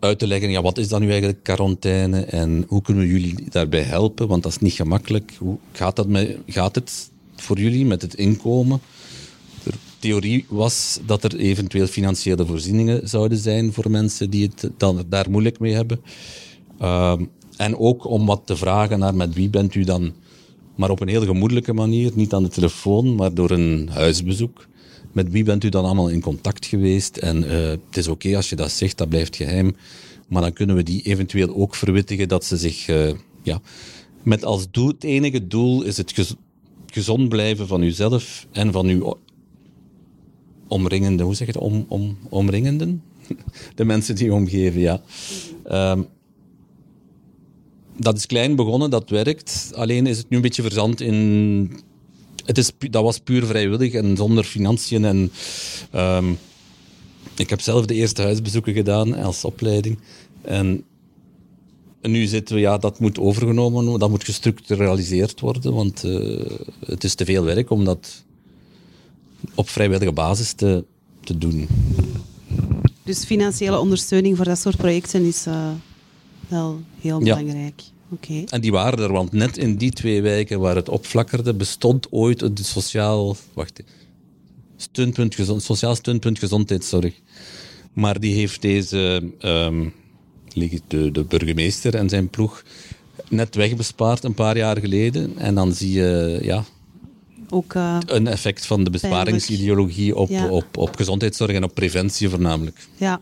[0.00, 3.44] uit te leggen, ja, wat is dan nu eigenlijk quarantaine en hoe kunnen we jullie
[3.48, 4.28] daarbij helpen?
[4.28, 5.34] Want dat is niet gemakkelijk.
[5.38, 8.80] Hoe gaat, dat met, gaat het voor jullie met het inkomen?
[9.62, 15.04] De theorie was dat er eventueel financiële voorzieningen zouden zijn voor mensen die het dan
[15.08, 16.00] daar moeilijk mee hebben.
[16.80, 17.20] Uh,
[17.56, 20.12] en ook om wat te vragen naar met wie bent u dan
[20.80, 24.66] maar op een heel gemoedelijke manier, niet aan de telefoon, maar door een huisbezoek.
[25.12, 27.16] Met wie bent u dan allemaal in contact geweest?
[27.16, 29.76] En uh, het is oké als je dat zegt, dat blijft geheim.
[30.28, 33.10] Maar dan kunnen we die eventueel ook verwittigen dat ze zich, uh,
[33.42, 33.60] ja,
[34.22, 36.36] met als doel, het enige doel is het
[36.86, 39.18] gezond blijven van uzelf en van uw
[40.68, 43.02] omringende, hoe zeg je het, om, om, omringenden?
[43.74, 45.02] De mensen die omgeven, ja.
[45.92, 46.06] Um,
[47.96, 49.72] dat is klein begonnen, dat werkt.
[49.74, 51.82] Alleen is het nu een beetje verzand in.
[52.44, 55.04] Het is, dat was puur vrijwillig en zonder financiën.
[55.04, 55.32] En,
[55.94, 56.38] um,
[57.36, 59.98] ik heb zelf de eerste huisbezoeken gedaan als opleiding.
[60.42, 60.84] En
[62.02, 66.46] nu zitten we, ja, dat moet overgenomen worden, dat moet gestructuraliseerd worden, want uh,
[66.86, 68.24] het is te veel werk om dat
[69.54, 70.84] op vrijwillige basis te,
[71.24, 71.68] te doen.
[73.02, 75.46] Dus financiële ondersteuning voor dat soort projecten is.
[75.46, 75.70] Uh
[76.50, 77.80] wel heel belangrijk.
[77.80, 77.99] Ja.
[78.46, 82.40] En die waren er, want net in die twee wijken waar het opflakkerde, bestond ooit
[82.40, 83.82] het sociaal, wacht,
[84.76, 87.14] stuntpunt, gezond, sociaal stuntpunt gezondheidszorg.
[87.92, 89.92] Maar die heeft deze, um,
[90.88, 92.62] de, de burgemeester en zijn ploeg,
[93.28, 95.38] net wegbespaard een paar jaar geleden.
[95.38, 96.64] En dan zie je, ja,
[97.50, 102.76] ook, uh, een effect van de besparingsideologie op, op, op gezondheidszorg en op preventie voornamelijk.
[102.96, 103.20] Ja.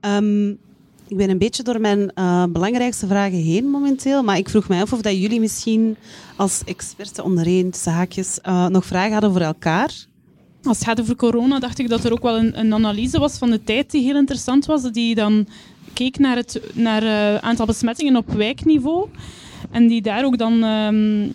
[0.00, 0.58] Um,
[1.08, 4.82] ik ben een beetje door mijn uh, belangrijkste vragen heen momenteel, maar ik vroeg mij
[4.82, 5.96] af of dat jullie misschien
[6.36, 10.06] als experten ondereen, zaakjes, uh, nog vragen hadden voor elkaar.
[10.62, 13.38] Als het gaat over corona, dacht ik dat er ook wel een, een analyse was
[13.38, 15.46] van de tijd die heel interessant was, die dan
[15.92, 19.08] keek naar het naar, uh, aantal besmettingen op wijkniveau.
[19.70, 21.32] En die daar ook dan um,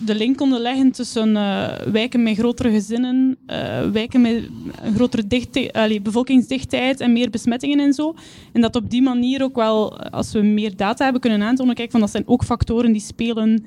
[0.00, 4.48] de link konden leggen tussen uh, wijken met grotere gezinnen, uh, wijken met
[4.82, 8.14] een grotere bevolkingsdichtheid en meer besmettingen en zo.
[8.52, 11.90] En dat op die manier ook wel, als we meer data hebben kunnen aantonen, kijk,
[11.90, 13.64] van dat zijn ook factoren die spelen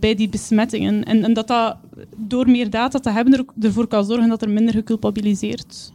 [0.00, 1.04] bij die besmettingen.
[1.04, 1.76] En, en, dat dat
[2.16, 5.92] door meer data te hebben er, ervoor kan zorgen dat er minder geculpabiliseerd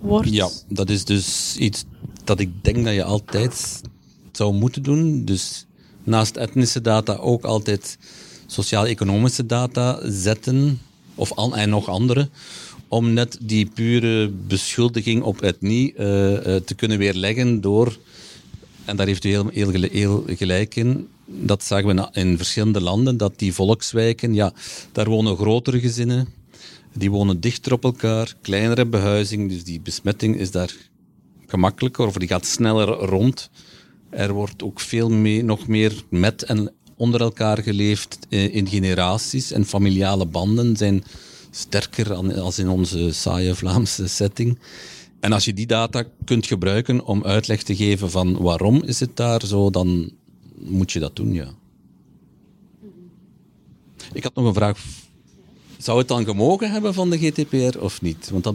[0.00, 0.30] wordt.
[0.30, 1.84] Ja, dat is dus iets
[2.24, 3.80] dat ik denk dat je altijd
[4.32, 5.24] zou moeten doen.
[5.24, 5.66] Dus
[6.04, 7.98] naast etnische data ook altijd
[8.50, 10.80] sociaal-economische data zetten,
[11.14, 12.28] of al, en nog andere,
[12.88, 17.98] om net die pure beschuldiging op etnie uh, uh, te kunnen weerleggen door,
[18.84, 19.50] en daar heeft u heel,
[19.90, 24.52] heel, gelijk in, dat zagen we in verschillende landen, dat die volkswijken, ja,
[24.92, 26.28] daar wonen grotere gezinnen,
[26.94, 30.72] die wonen dichter op elkaar, kleinere behuizing, dus die besmetting is daar
[31.46, 33.50] gemakkelijker of die gaat sneller rond.
[34.10, 39.52] Er wordt ook veel mee, nog meer met en onder elkaar geleefd eh, in generaties
[39.52, 41.04] en familiale banden zijn
[41.50, 44.58] sterker als in onze saaie Vlaamse setting.
[45.20, 49.16] En als je die data kunt gebruiken om uitleg te geven van waarom is het
[49.16, 50.10] daar zo, dan
[50.58, 51.48] moet je dat doen, ja.
[54.12, 54.84] Ik had nog een vraag.
[55.78, 58.30] Zou het dan gemogen hebben van de GTPR of niet?
[58.30, 58.54] Want dat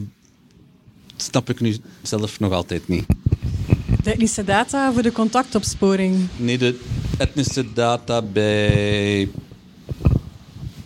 [1.15, 3.05] snap ik nu zelf nog altijd niet.
[4.05, 6.27] De etnische data voor de contactopsporing?
[6.37, 6.79] Nee, de
[7.17, 9.29] etnische data bij,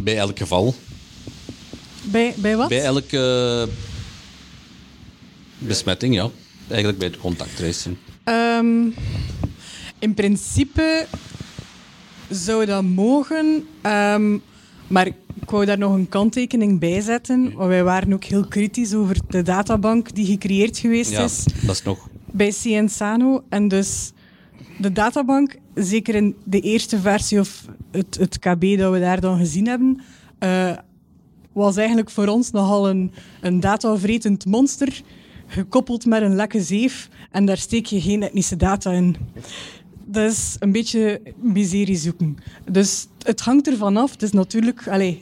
[0.04, 0.76] bij elk geval.
[2.04, 2.70] Bij, bij wat?
[2.70, 3.68] Bij elke
[5.58, 6.30] besmetting, ja.
[6.68, 7.98] Eigenlijk bij de contacttracing.
[8.24, 8.88] Ehm,
[10.00, 11.06] in principe
[12.30, 14.38] zou dat mogen, ehm,
[14.88, 17.54] maar ik wou daar nog een kanttekening bij zetten.
[17.54, 21.76] Want wij waren ook heel kritisch over de databank die gecreëerd geweest Ja, is dat
[21.76, 22.08] is nog...
[22.40, 23.44] bij Cienzano.
[23.50, 24.12] En dus
[24.78, 29.38] de databank, zeker in de eerste versie of het, het KB dat we daar dan
[29.38, 30.02] gezien hebben,
[30.40, 30.78] eh,
[31.54, 33.12] was eigenlijk voor ons nogal een,
[33.42, 35.02] een datavretend monster,
[35.48, 37.10] gekoppeld met een lekke zeef.
[37.32, 39.16] En daar steek je geen etnische data in.
[40.06, 42.38] Dat is een beetje miserie zoeken.
[42.72, 44.12] Dus het hangt ervan af.
[44.12, 44.88] Het is natuurlijk...
[44.88, 45.16] Allez,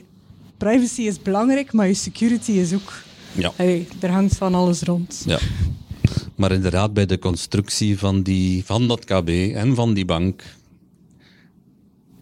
[0.56, 2.92] privacy is belangrijk, maar je security is ook...
[3.32, 3.52] Ja.
[3.56, 5.22] Allez, er hangt van alles rond.
[5.26, 5.38] Ja.
[6.34, 10.42] Maar inderdaad, bij de constructie van, die, van dat KB en van die bank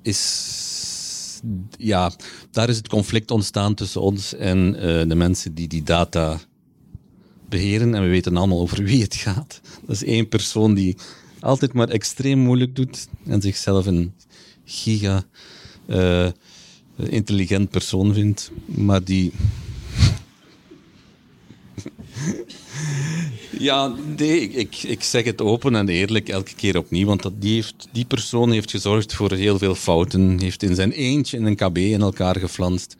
[0.02, 1.40] is...
[1.78, 2.12] Ja,
[2.50, 6.40] daar is het conflict ontstaan tussen ons en eh, de mensen die die data
[7.48, 7.94] beheren.
[7.94, 9.60] En we weten allemaal over wie het gaat.
[9.86, 10.96] Dat is één persoon die
[11.40, 14.14] altijd maar extreem moeilijk doet en zichzelf een
[14.64, 15.24] giga
[15.86, 16.28] eh,
[16.96, 19.32] intelligent persoon vindt, maar die
[23.58, 27.32] Ja, nee, ik, ik, ik zeg het open en eerlijk elke keer opnieuw, want dat,
[27.38, 31.44] die, heeft, die persoon heeft gezorgd voor heel veel fouten, heeft in zijn eentje in
[31.44, 32.96] een KB in elkaar geflanst,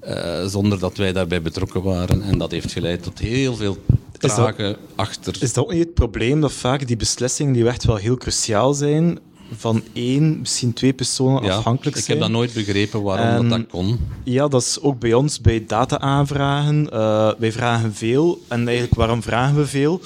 [0.00, 2.22] eh, zonder dat wij daarbij betrokken waren.
[2.22, 3.78] En dat heeft geleid tot heel veel
[4.18, 5.36] dat- vragen achter.
[5.40, 8.74] Is dat ook niet het probleem dat vaak die beslissingen die echt wel heel cruciaal
[8.74, 9.18] zijn,
[9.58, 12.16] van één, misschien twee personen Ja, afhankelijk ik zijn?
[12.18, 13.98] heb dat nooit begrepen waarom En- dat, dat kon.
[14.24, 16.90] Ja, dat is ook bij ons bij data-aanvragen.
[16.90, 18.40] Eh, wij vragen veel.
[18.48, 20.00] En eigenlijk, waarom vragen we veel?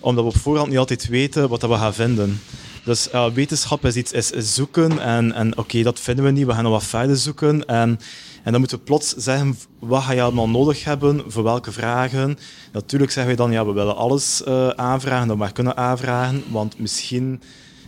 [0.00, 2.40] Omdat we op voorhand niet altijd weten wat dat we gaan vinden.
[2.84, 6.46] Dus eh, wetenschap is iets is, is zoeken en, en oké, dat vinden we niet,
[6.46, 7.64] we gaan nog wat verder zoeken.
[7.66, 8.00] En,
[8.42, 12.38] en dan moeten we plots zeggen, wat ga je allemaal nodig hebben, voor welke vragen.
[12.72, 16.42] Natuurlijk zeggen wij dan, ja, we willen alles eh, aanvragen, dat we maar kunnen aanvragen,
[16.50, 17.40] want misschien,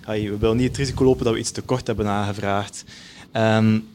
[0.07, 2.85] we willen niet het risico lopen dat we iets te kort hebben aangevraagd.
[3.33, 3.89] En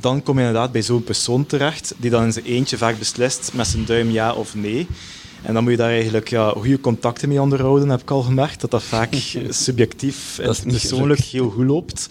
[0.00, 3.50] dan kom je inderdaad bij zo'n persoon terecht, die dan in zijn eentje vaak beslist
[3.54, 4.86] met zijn duim ja of nee.
[5.42, 8.60] En dan moet je daar eigenlijk ja, goede contacten mee onderhouden, heb ik al gemerkt.
[8.60, 9.14] Dat dat vaak
[9.48, 12.08] subjectief en persoonlijk heel goed loopt.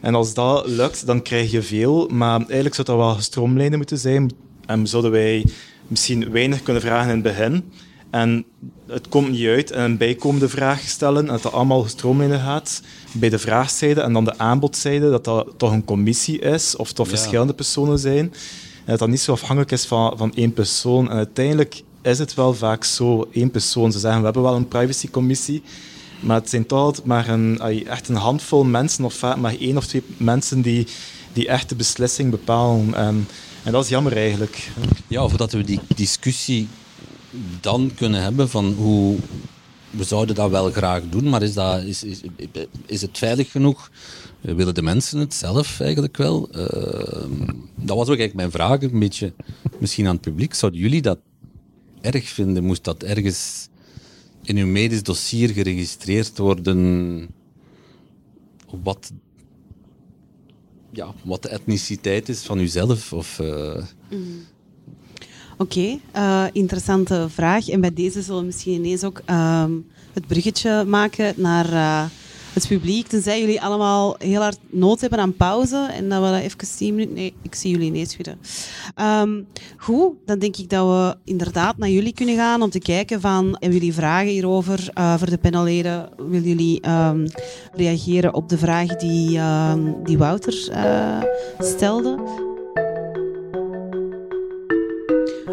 [0.00, 2.08] En als dat lukt, dan krijg je veel.
[2.08, 4.30] Maar eigenlijk zou dat wel gestroomlijnen moeten zijn.
[4.66, 5.46] En zouden wij
[5.86, 7.72] misschien weinig kunnen vragen in het begin.
[8.12, 8.44] En
[8.86, 11.20] het komt niet uit en een bijkomende vraag stellen.
[11.26, 12.82] En dat dat allemaal gestroomlijnen gaat
[13.12, 14.00] bij de vraagzijde.
[14.00, 16.76] En dan de aanbodzijde, dat dat toch een commissie is.
[16.76, 17.16] Of toch Ja.
[17.16, 18.18] verschillende personen zijn.
[18.84, 21.10] En dat dat niet zo afhankelijk is van, van één persoon.
[21.10, 23.92] En uiteindelijk is het wel vaak zo, één persoon.
[23.92, 25.62] Ze zeggen, we hebben wel een privacycommissie,
[26.20, 29.76] maar het zijn toch altijd maar een, echt een handvol mensen, of vaak maar één
[29.76, 30.86] of twee mensen die,
[31.32, 32.94] die echt de beslissing bepalen.
[32.94, 33.26] En,
[33.62, 34.70] en dat is jammer eigenlijk.
[35.06, 36.68] Ja, of dat we die discussie
[37.60, 39.16] dan kunnen hebben van hoe
[39.90, 42.20] we zouden dat wel graag doen, maar is, dat, is, is,
[42.86, 43.90] is het veilig genoeg?
[44.40, 46.50] Eh, Willen de mensen het zelf eigenlijk wel?
[46.50, 47.26] Eh,
[47.74, 49.32] dat was ook eigenlijk mijn vraag, een beetje
[49.78, 50.54] misschien aan het publiek.
[50.54, 51.18] Zouden jullie dat
[52.00, 52.64] erg vinden?
[52.64, 53.68] Moest dat ergens
[54.42, 57.28] in uw medisch dossier geregistreerd worden?
[58.82, 59.12] Wat,
[60.90, 63.12] ja, wat de etniciteit is van uzelf?
[63.12, 63.84] Of, eh,
[65.62, 67.68] Oké, eh, interessante vraag.
[67.68, 69.70] En bij deze zullen we misschien ineens ook ehm,
[70.12, 72.04] het bruggetje maken naar eh,
[72.52, 73.06] het publiek.
[73.06, 77.14] Tenzij jullie allemaal heel hard nood hebben aan pauze en dat we even 10 minuten...
[77.14, 78.38] Nee, ik zie jullie ineens schudden.
[78.94, 79.42] Ehm,
[79.76, 83.44] goed, dan denk ik dat we inderdaad naar jullie kunnen gaan om te kijken van...
[83.44, 86.08] Hebben jullie vragen hierover eh, voor de panelleden?
[86.16, 87.26] Willen jullie ehm,
[87.72, 89.40] reageren op de vraag die,
[90.04, 90.70] die Wouter
[91.58, 92.50] stelde?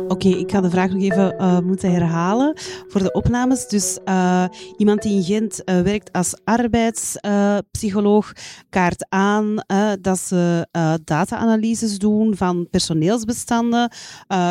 [0.10, 2.54] Oké, ik ga de vraag nog even eh, moeten herhalen
[2.88, 3.68] voor de opnames.
[3.68, 4.46] Dus eh,
[4.78, 8.34] iemand die in Gent eh, werkt als arbeidspsycholoog
[8.70, 9.56] kaart aan
[10.02, 10.68] dat ze
[11.04, 13.92] data-analyses doen van personeelsbestanden,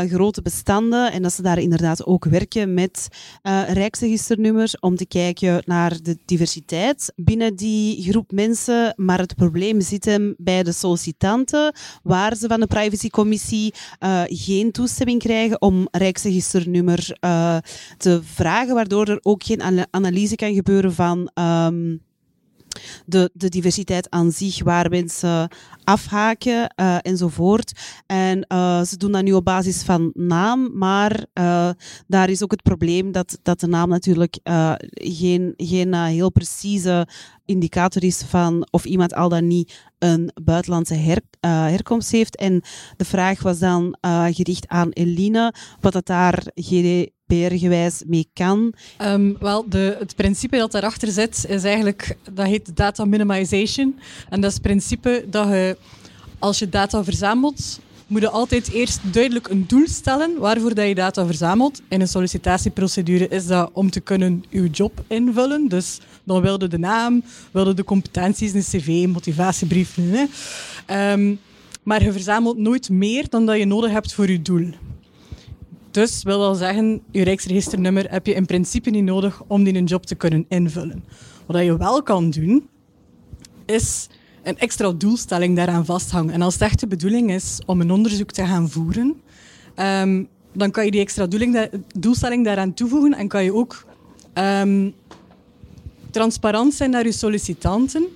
[0.07, 3.09] grote bestanden, en dat ze daar inderdaad ook werken met
[3.67, 8.93] rijksregisternummers om te kijken naar de diversiteit binnen die groep mensen.
[8.97, 13.75] Maar het probleem zit hem bij de sollicitanten, waar ze van de privacycommissie
[14.27, 17.57] geen toestemming krijgen om rijksregisternummer eh,
[17.97, 21.97] te vragen, waardoor er ook geen ana- analyse kan gebeuren van ehm,
[23.07, 25.49] de, de diversiteit aan zich, waar mensen
[25.85, 27.73] afhaken uh, enzovoort.
[28.07, 31.27] En uh, ze doen dat nu op basis van naam, maar
[32.07, 34.39] daar is ook het probleem dat, dat de naam natuurlijk
[34.93, 37.09] geen, geen heel precieze
[37.45, 42.37] indicator is van of iemand al dan niet een buitenlandse her, herkomst heeft.
[42.37, 42.63] En
[42.97, 43.97] de vraag was dan
[44.31, 46.43] gericht aan Eline, wat dat daar
[47.29, 48.73] GDPR-gewijs mee kan?
[49.03, 53.99] Um, wel, de, het principe dat daarachter zit, is eigenlijk, dat heet data minimization.
[54.29, 55.77] En dat is het principe dat je,
[56.39, 60.95] als je data verzamelt, moet je altijd eerst duidelijk een doel stellen waarvoor dat je
[60.95, 61.83] data verzamelt.
[61.89, 65.69] In een sollicitatieprocedure is dat om te kunnen je job invullen.
[65.69, 69.99] Dus dan wilde de naam, wilde de competenties, een cv, motivatiebrief.
[70.91, 71.39] Um,
[71.83, 74.71] maar je verzamelt nooit meer dan dat je nodig hebt voor je doel.
[75.99, 79.85] Dus wil wel zeggen, je Rijksregisternummer heb je in principe niet nodig om die een
[79.85, 81.05] job te kunnen invullen.
[81.47, 82.69] Wat je wel kan doen,
[83.67, 84.09] is
[84.43, 86.35] een extra doelstelling daaraan vasthangen.
[86.35, 89.21] En als het echt de bedoeling is om een onderzoek te gaan voeren,
[89.77, 91.27] um, dan kan je die extra
[91.97, 93.87] doelstelling daaraan toevoegen en kan je ook
[94.35, 94.95] um,
[96.11, 98.07] transparant zijn naar je sollicitanten,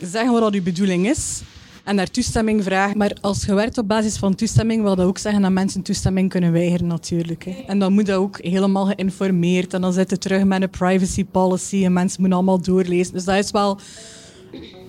[0.00, 1.42] zeggen wat je bedoeling is
[1.90, 2.98] en naar toestemming vragen.
[2.98, 6.30] Maar als je werkt op basis van toestemming, wil dat ook zeggen dat mensen toestemming
[6.30, 7.44] kunnen weigeren natuurlijk.
[7.44, 7.64] Hè.
[7.66, 9.74] En dan moet dat ook helemaal geïnformeerd.
[9.74, 13.12] En dan zit het terug met een privacy policy en mensen moeten allemaal doorlezen.
[13.12, 13.78] Dus dat is wel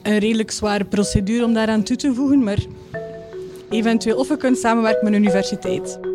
[0.03, 2.43] een redelijk zware procedure om daaraan toe te voegen.
[2.43, 2.65] Maar
[3.69, 6.10] eventueel of je kunt samenwerken met een universiteit.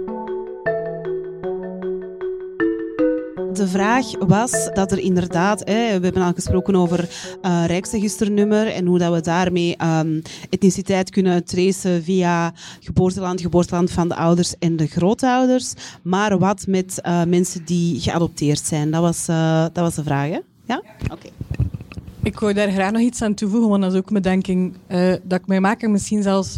[3.56, 7.08] De vraag was dat er inderdaad, hè, we hebben al gesproken over
[7.42, 14.08] uh, Rijksregisternummer en hoe dat we daarmee um, etniciteit kunnen tracen via geboorteland, geboorteland van
[14.08, 15.72] de ouders en de grootouders.
[16.02, 18.90] Maar wat met uh, mensen die geadopteerd zijn?
[18.90, 20.40] Dat was, uh, dat was de vraag, hè?
[20.64, 20.82] Ja?
[21.04, 21.12] Oké.
[21.12, 21.30] Okay.
[22.22, 24.74] Ik wou daar graag nog iets aan toevoegen, want dat is ook mijn denking
[25.22, 26.56] dat ik mij maak misschien zelfs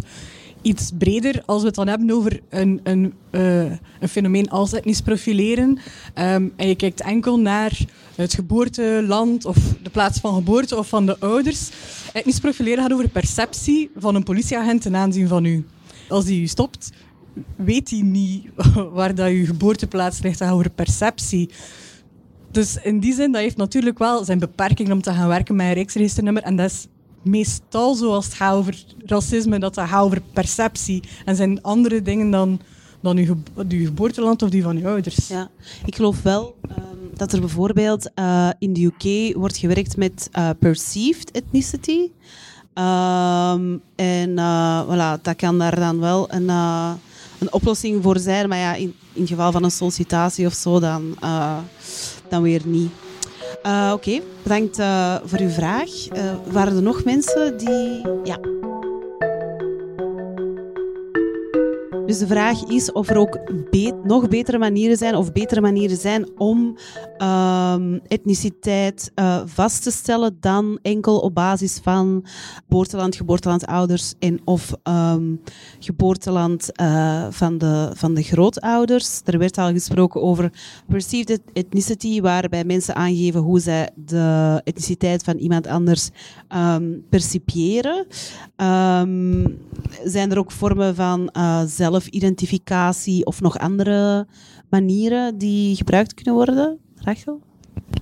[0.69, 3.63] iets breder als we het dan hebben over een, een, uh,
[4.01, 5.69] een fenomeen als etnisch profileren.
[6.15, 7.79] Um, en je kijkt enkel naar
[8.15, 11.71] het geboorteland of de plaats van geboorte of van de ouders.
[12.13, 15.67] Etnisch profileren gaat over perceptie van een politieagent ten aanzien van u.
[16.09, 16.91] Als die u stopt,
[17.57, 18.47] weet hij niet
[18.99, 20.39] waar dat je geboorteplaats ligt.
[20.39, 21.51] Dat gaat over perceptie.
[22.51, 25.67] Dus in die zin, dat heeft natuurlijk wel zijn beperking om te gaan werken met
[25.67, 26.43] een rijksregisternummer.
[26.43, 26.87] En dat is
[27.31, 31.03] meestal zoals het gaat over racisme, dat het gaat over perceptie.
[31.25, 32.61] En zijn andere dingen dan,
[33.01, 33.37] dan je
[33.69, 35.29] geboorteland of die van je ouders.
[35.29, 35.51] Ja,
[35.85, 40.51] ik geloof wel um, dat er bijvoorbeeld uh, in de UK wordt gewerkt met uh,
[40.59, 42.11] perceived ethnicity.
[42.75, 46.49] Um, en uh, voilà, dat kan daar dan wel een,
[47.39, 48.49] een oplossing voor zijn.
[48.49, 51.17] Maar ja, in, in geval van een sollicitatie of zo, dan,
[52.29, 52.91] dan weer niet.
[53.67, 55.91] Uh, Oké, bedankt uh, voor uw vraag.
[56.17, 58.03] Uh, waren er nog mensen die...
[58.25, 58.39] Ja.
[62.09, 63.39] Dus de vraag is of er ook
[64.05, 66.77] nog betere manieren zijn of betere manieren zijn om
[67.23, 72.25] um, etniciteit uh, vast te stellen dan enkel op basis van
[72.65, 75.41] geboorteland, geboortelandouders en of um,
[75.79, 79.21] geboorteland uh, van, de, van de grootouders.
[79.25, 80.53] Er werd al gesproken over
[80.87, 86.11] perceived ethnicity, waarbij mensen aangeven hoe zij de etniciteit van iemand anders
[86.57, 88.07] um, percipiëren.
[90.05, 91.63] zijn er ook vormen van uh,
[92.01, 94.27] zelfidentificatie of nog andere
[94.71, 96.79] manieren die gebruikt kunnen worden?
[96.97, 97.41] Rachel?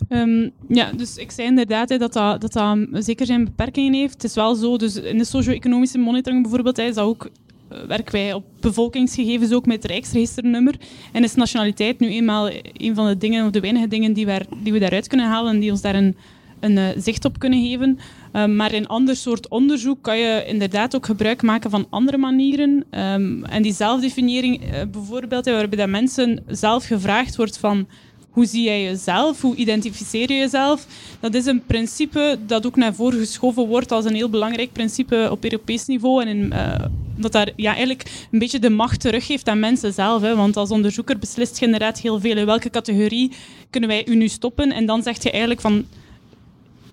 [0.08, 4.12] Um, ja, dus ik zei inderdaad dat, dat, dat dat zeker zijn beperkingen heeft.
[4.12, 7.30] Het is wel zo, dus in de socio-economische monitoring bijvoorbeeld, is dat ook
[7.72, 10.74] uh, werken wij op bevolkingsgegevens ook met het Rijksregisternummer.
[11.12, 14.46] En is nationaliteit nu eenmaal een van de dingen, of de weinige dingen die, wij,
[14.62, 16.16] die we daaruit kunnen halen en die ons daar een,
[16.60, 17.98] een uh, zicht op kunnen geven.
[18.36, 22.84] Um, maar in ander soort onderzoek kan je inderdaad ook gebruik maken van andere manieren.
[22.90, 27.86] Um, en die zelfdefiniëring, uh, bijvoorbeeld, waarbij dat mensen zelf gevraagd wordt van
[28.30, 29.40] hoe zie jij jezelf?
[29.40, 30.86] Hoe identificeer je jezelf?
[31.20, 35.28] Dat is een principe dat ook naar voren geschoven wordt als een heel belangrijk principe
[35.30, 36.22] op Europees niveau.
[36.22, 36.74] En in, uh,
[37.16, 40.22] dat daar ja, eigenlijk een beetje de macht teruggeeft aan mensen zelf.
[40.22, 40.36] Hè.
[40.36, 43.32] Want als onderzoeker beslist je inderdaad heel veel in welke categorie
[43.70, 44.72] kunnen wij u nu stoppen.
[44.72, 45.84] En dan zeg je eigenlijk van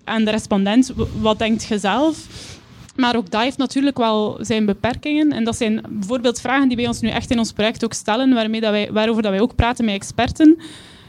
[0.04, 2.26] aan de respondent, wat denkt je zelf?
[2.96, 5.32] Maar ook dat heeft natuurlijk wel zijn beperkingen.
[5.32, 8.34] En dat zijn bijvoorbeeld vragen die wij ons nu echt in ons project ook stellen,
[8.34, 10.58] waarmee dat wij, waarover dat wij ook praten met experten.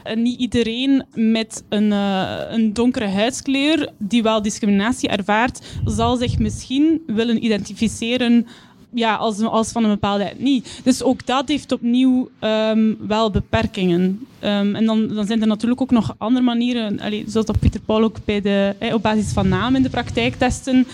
[0.04, 6.40] En niet iedereen met een, uh, een donkere huidskleur die wel discriminatie ervaart, zal zich
[6.40, 8.48] misschien willen identificeren
[8.96, 10.64] ja, als, als van een bepaalde etnie.
[10.84, 14.28] Dus ook dat heeft opnieuw ehm, wel beperkingen.
[14.40, 17.82] Ehm, en dan, dan zijn er natuurlijk ook nog andere manieren, allee, zoals dat Pieter
[17.82, 20.88] Paul ook bij de, op basis van naam in de praktijk testen.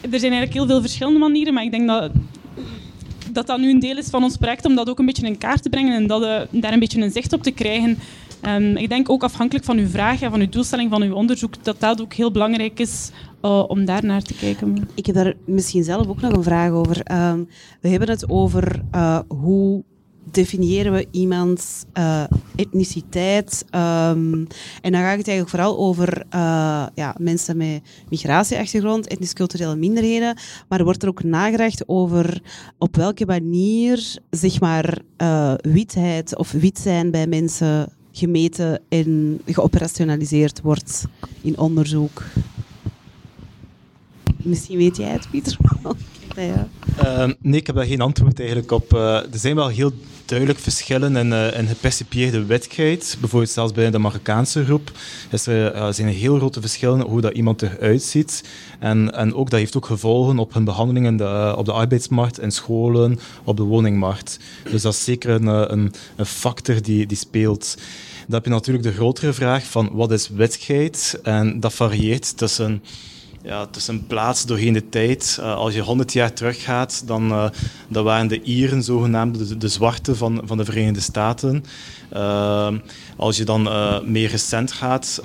[0.00, 2.10] Er zijn eigenlijk heel veel verschillende manieren, maar ik denk dat
[3.32, 5.38] dat dat nu een deel is van ons project om dat ook een beetje in
[5.38, 7.98] kaart te brengen en dat, uh, daar een beetje een zicht op te krijgen.
[8.48, 11.64] Um, ik denk ook afhankelijk van uw vraag en van uw doelstelling van uw onderzoek,
[11.64, 13.10] dat dat ook heel belangrijk is
[13.42, 14.88] uh, om daar naar te kijken.
[14.94, 17.12] Ik heb daar misschien zelf ook nog een vraag over.
[17.12, 17.48] Um,
[17.80, 19.82] we hebben het over uh, hoe
[20.30, 22.24] definiëren we iemands uh,
[22.56, 23.64] etniciteit.
[23.74, 24.46] Um,
[24.80, 30.36] en dan gaat het eigenlijk vooral over uh, ja, mensen met migratieachtergrond, etnisch-culturele minderheden.
[30.68, 32.42] Maar wordt er ook nagedacht over
[32.78, 34.98] op welke manier zeg maar,
[35.60, 41.04] witheid of wit zijn bij mensen gemeten en geoperationaliseerd wordt
[41.40, 42.22] in onderzoek.
[44.42, 45.56] Misschien weet jij het, Pieter.
[47.02, 48.94] uh, nee, ik heb daar geen antwoord eigenlijk op.
[48.94, 49.92] Uh, er zijn wel heel
[50.24, 53.16] duidelijk verschillen in, uh, in gepercipieerde witheid.
[53.20, 54.92] Bijvoorbeeld zelfs bij de Marokkaanse groep
[55.30, 58.44] is er, uh, zijn er heel grote verschillen hoe dat iemand eruit ziet.
[58.78, 62.50] En, en ook, dat heeft ook gevolgen op hun behandelingen de, op de arbeidsmarkt, in
[62.50, 64.38] scholen, op de woningmarkt.
[64.70, 67.76] Dus dat is zeker een, een, een factor die, die speelt.
[68.26, 71.20] Dan heb je natuurlijk de grotere vraag van wat is witheid?
[71.22, 72.82] En dat varieert tussen
[73.42, 75.36] ja, het is een plaats doorheen de tijd.
[75.40, 77.48] Uh, als je 100 jaar teruggaat, dan, uh,
[77.88, 81.64] dan waren de Ieren zogenaamd de, de zwarte van, van de Verenigde Staten.
[82.12, 82.68] Uh,
[83.16, 83.62] als je dan
[84.04, 85.20] meer recent gaat,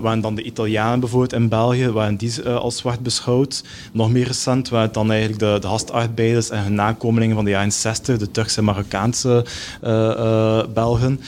[0.00, 3.64] waren dan de Italianen bijvoorbeeld in België, waren die als zwart beschouwd.
[3.92, 7.50] Nog meer recent waren het dan eigenlijk de, de gastarbeiders en hun nakomelingen van de
[7.50, 9.44] jaren 60, de Turkse en Marokkaanse
[10.74, 11.20] Belgen,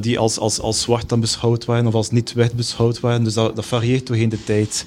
[0.00, 3.24] die als, als, als zwart dan beschouwd waren of als niet-wit beschouwd waren.
[3.24, 4.86] Dus dat, dat varieert doorheen de tijd.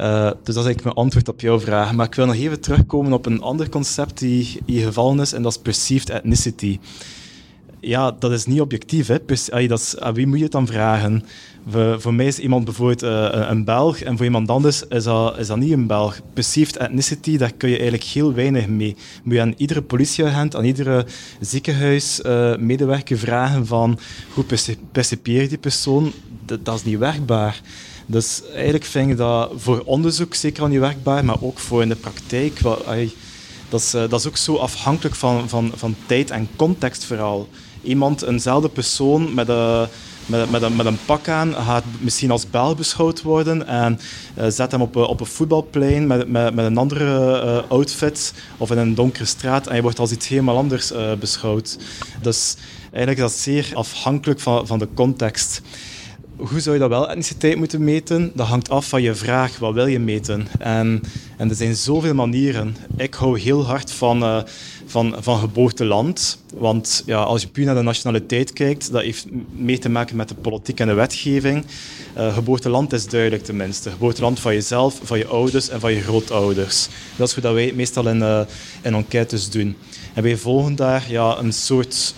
[0.00, 1.92] Uh, dus dat is mijn antwoord op jouw vraag.
[1.92, 5.42] Maar ik wil nog even terugkomen op een ander concept die hier gevallen is, en
[5.42, 6.78] dat is perceived ethnicity.
[7.80, 9.06] Ja, dat is niet objectief.
[9.06, 9.16] Hè.
[9.50, 11.24] Allee, dat aan wie moet je het dan vragen?
[11.98, 15.46] Voor, mij is iemand bijvoorbeeld uh, een Belg en voor iemand anders is dat, is
[15.46, 16.20] dat niet een Belg.
[16.34, 18.96] Perceived ethnicity, daar kun je eigenlijk heel weinig mee.
[19.22, 21.06] Moet je aan iedere politieagent, aan iedere
[21.40, 23.98] ziekenhuismedewerker vragen van
[24.34, 24.44] hoe
[24.92, 26.12] percipieer die persoon?
[26.62, 27.60] Dat is niet werkbaar.
[28.10, 31.88] Dus eigenlijk vind ik dat voor onderzoek zeker al niet werkbaar, maar ook voor in
[31.88, 32.60] de praktijk.
[33.68, 37.48] Dat is, dat is ook zo afhankelijk van, van, van tijd en context vooral.
[37.82, 39.86] Iemand, eenzelfde persoon met een,
[40.26, 44.00] met, met, een, met een pak aan gaat misschien als Bel beschouwd worden en
[44.38, 48.78] uh, zet hem op, op een voetbalplein met, met, met een andere outfit of in
[48.78, 51.78] een donkere straat en je wordt als iets helemaal anders beschouwd.
[52.22, 55.62] Dus eigenlijk is dat zeer afhankelijk van, van de context
[56.48, 58.30] hoe zou je dat wel etniciteit moeten meten?
[58.34, 60.46] Dat hangt af van je vraag, wat wil je meten?
[60.58, 61.02] En,
[61.36, 62.76] en er zijn zoveel manieren.
[62.96, 64.42] Ik hou heel hard van, uh,
[64.86, 66.38] van, van geboorteland.
[66.54, 70.28] Want ja, als je puur naar de nationaliteit kijkt, dat heeft mee te maken met
[70.28, 71.64] de politiek en de wetgeving.
[72.16, 73.90] Uh, geboorteland is duidelijk tenminste.
[73.90, 76.88] Geboorteland van jezelf, van je ouders en van je grootouders.
[77.16, 78.40] Dat is hoe dat wij meestal in, uh,
[78.82, 79.76] in enquêtes doen.
[80.14, 82.14] En wij volgen daar ja, een soort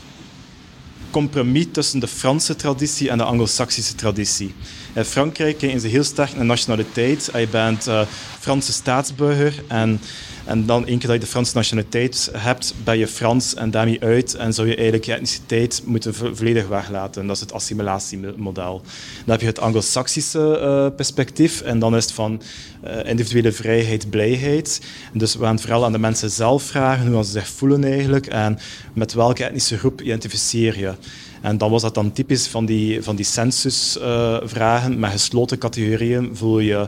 [1.12, 4.54] compromis tussen de Franse traditie en de Anglo-Saxische traditie.
[4.94, 7.30] In Frankrijk kijken ze heel sterk nationaliteit.
[7.32, 8.00] Je bent uh,
[8.40, 10.00] Franse staatsburger en,
[10.44, 14.00] en dan één keer dat je de Franse nationaliteit hebt, ben je Frans en daarmee
[14.00, 17.26] uit en zou je eigenlijk je etniciteit moeten vo volledig weglaten.
[17.26, 18.82] Dat is het assimilatiemodel.
[19.24, 22.42] Dan heb je het Anglo-Saxische uh, perspectief en dan is het van
[22.84, 24.80] uh, individuele vrijheid, blijheid.
[25.12, 28.58] Dus we gaan vooral aan de mensen zelf vragen hoe ze zich voelen eigenlijk en
[28.94, 30.92] met welke etnische groep identificeer je.
[31.40, 36.30] En dan was dat dan typisch van die, van die censusvragen uh, met gesloten categorieën.
[36.32, 36.86] Voel je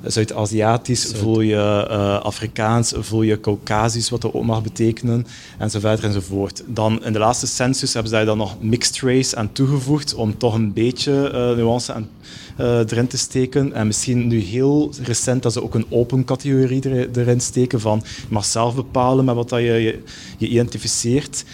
[0.00, 0.12] Zuid...
[0.12, 5.26] Zuid-Aziatisch, voel je uh, Afrikaans, voel je Caucasisch, wat dat ook mag betekenen,
[5.58, 6.62] enzovoort enzovoort.
[6.66, 10.38] Dan in de laatste census hebben ze daar dan nog mixed race aan toegevoegd, om
[10.38, 12.08] toch een beetje uh, nuance aan,
[12.60, 13.72] uh, erin te steken.
[13.72, 18.02] En misschien nu heel recent dat ze ook een open categorie er, erin steken van
[18.04, 20.02] je mag zelf bepalen met wat dat je, je,
[20.38, 21.44] je identificeert.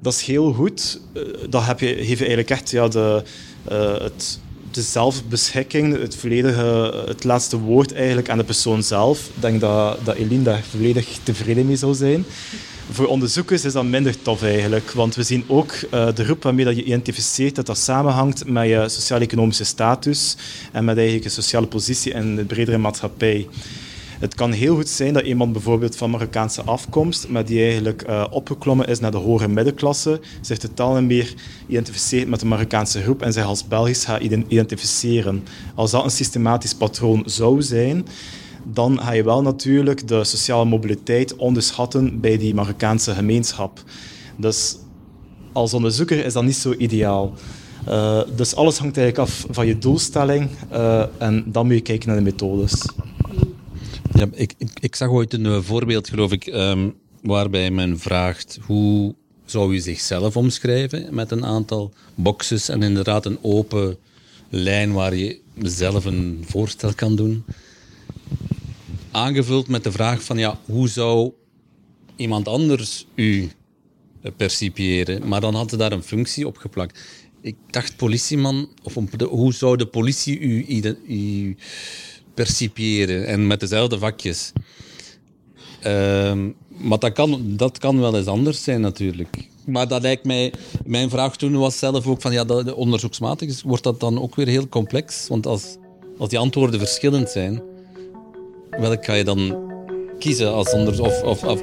[0.00, 1.00] Dat is heel goed.
[1.48, 3.22] Dat heb je, eigenlijk echt ja, de,
[4.02, 4.38] het
[4.70, 9.18] de zelfbeschikking, het, volledige, het laatste woord eigenlijk aan de persoon zelf.
[9.18, 12.24] Ik denk dat, dat Eline daar volledig tevreden mee zou zijn.
[12.90, 16.64] Voor onderzoekers is dat minder tof eigenlijk, want we zien ook uh, de groep waarmee
[16.64, 20.36] dat je identificeert dat dat samenhangt met je sociaal-economische status
[20.72, 23.46] en met eigenlijk je sociale positie in de bredere maatschappij.
[24.20, 28.24] Het kan heel goed zijn dat iemand bijvoorbeeld van Marokkaanse afkomst, maar die eigenlijk uh,
[28.30, 31.34] opgeklommen is naar de hogere middenklasse, zich totaal niet meer
[31.66, 35.44] identificeert met de Marokkaanse groep en zich als Belgisch gaat identificeren.
[35.74, 38.06] Als dat een systematisch patroon zou zijn,
[38.64, 43.82] dan ga je wel natuurlijk de sociale mobiliteit onderschatten bij die Marokkaanse gemeenschap.
[44.36, 44.76] Dus
[45.52, 47.32] als onderzoeker is dat niet zo ideaal.
[47.88, 52.08] Uh, dus alles hangt eigenlijk af van je doelstelling uh, en dan moet je kijken
[52.08, 52.86] naar de methodes.
[54.20, 58.58] Ja, ik, ik, ik zag ooit een eh, voorbeeld, geloof ik, um, waarbij men vraagt
[58.66, 59.14] hoe
[59.44, 63.98] zou u zichzelf omschrijven met een aantal boxes en inderdaad een open
[64.48, 67.44] lijn waar je zelf een voorstel kan doen.
[69.10, 71.32] Aangevuld met de vraag van ja, hoe zou
[72.16, 73.50] iemand anders u
[74.36, 75.28] percipiëren?
[75.28, 77.00] Maar dan had ze daar een functie op geplakt.
[77.40, 78.94] Ik dacht politieman, of
[79.28, 80.64] hoe zou de politie u,
[81.06, 81.56] u
[82.44, 83.26] percipiëren?
[83.26, 84.52] En met dezelfde vakjes.
[85.86, 86.32] Uh,
[86.68, 89.48] maar dat kan, dat kan wel eens anders zijn natuurlijk.
[89.66, 90.52] Maar dat lijkt mij...
[90.84, 92.32] Mijn vraag toen was zelf ook van...
[92.32, 95.28] Ja, dat, onderzoeksmatig wordt dat dan ook weer heel complex.
[95.28, 95.76] Want als,
[96.18, 97.62] als die antwoorden verschillend zijn...
[98.70, 99.58] Welk ga je dan
[100.18, 101.06] kiezen als onderzoek?
[101.06, 101.60] Of, of, of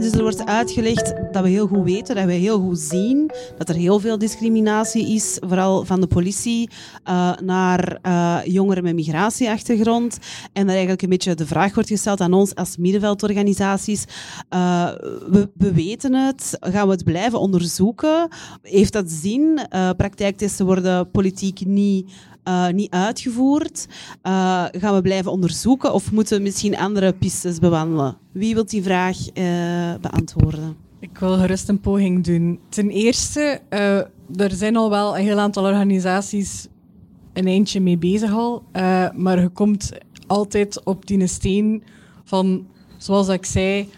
[0.00, 3.68] dus er wordt uitgelegd dat we heel goed weten, dat we heel goed zien dat
[3.68, 6.70] er heel veel discriminatie is, vooral van de politie
[7.08, 10.18] uh, naar uh, jongeren met migratieachtergrond.
[10.52, 14.04] En dat eigenlijk een beetje de vraag wordt gesteld aan ons als middenveldorganisaties.
[14.50, 14.90] Uh,
[15.30, 18.28] we, we, weten het, gaan we het blijven onderzoeken?
[18.62, 19.60] Heeft dat zin?
[19.96, 22.12] praktijktesten worden politiek niet
[22.44, 23.86] uh, niet uitgevoerd?
[24.22, 28.16] Uh, gaan we blijven onderzoeken of moeten we misschien andere pistes bewandelen?
[28.32, 30.76] Wie wil die vraag uh, beantwoorden?
[31.00, 32.58] Ik wil gerust een poging doen.
[32.68, 33.60] Ten eerste,
[34.36, 36.66] er zijn al wel een heel aantal organisaties
[37.32, 38.62] een eindje mee bezig al,
[39.14, 39.92] maar je komt
[40.26, 41.82] altijd op die steen
[42.24, 42.66] van,
[42.96, 43.88] zoals ik zei,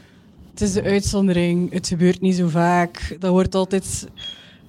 [0.50, 3.16] het is de uitzondering, het gebeurt niet zo vaak.
[3.18, 4.08] Dat wordt altijd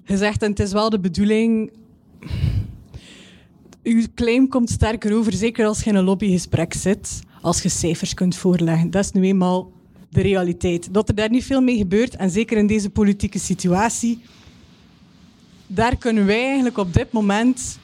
[0.03, 1.71] gezegd en het is wel de bedoeling
[3.83, 8.13] uw claim komt sterker over, zeker als je in een lobbygesprek zit, als je cijfers
[8.13, 8.91] kunt voorleggen.
[8.91, 9.71] Dat is nu eenmaal
[10.09, 10.93] de realiteit.
[10.93, 14.21] Dat er daar niet veel mee gebeurt, en zeker in deze politieke situatie,
[15.67, 17.79] daar kunnen wij eigenlijk op dit moment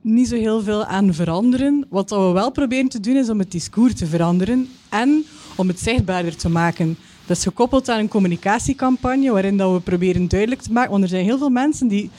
[0.00, 1.86] niet zo heel veel aan veranderen.
[1.88, 5.24] Wat we wel proberen te doen, is om het discours te veranderen en
[5.56, 6.96] om het zichtbaarder te maken.
[7.26, 11.08] Dat is gekoppeld aan een communicatiecampagne waarin dat we proberen duidelijk te maken, want er
[11.08, 12.10] zijn heel veel mensen die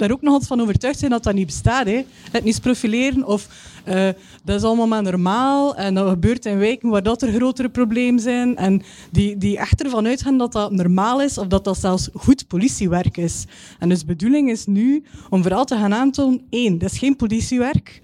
[0.00, 1.86] daar ook nog altijd van overtuigd zijn dat dat niet bestaat.
[1.86, 2.04] Hè.
[2.30, 3.48] Het niet profileren of
[3.88, 4.08] uh,
[4.44, 8.20] dat is allemaal maar normaal en dat gebeurt in wijken waar dat er grotere problemen
[8.20, 12.08] zijn en die, die echt ervan uitgaan dat dat normaal is of dat dat zelfs
[12.14, 13.44] goed politiewerk is.
[13.78, 17.16] En dus de bedoeling is nu om vooral te gaan aantonen, één, dat is geen
[17.16, 18.02] politiewerk.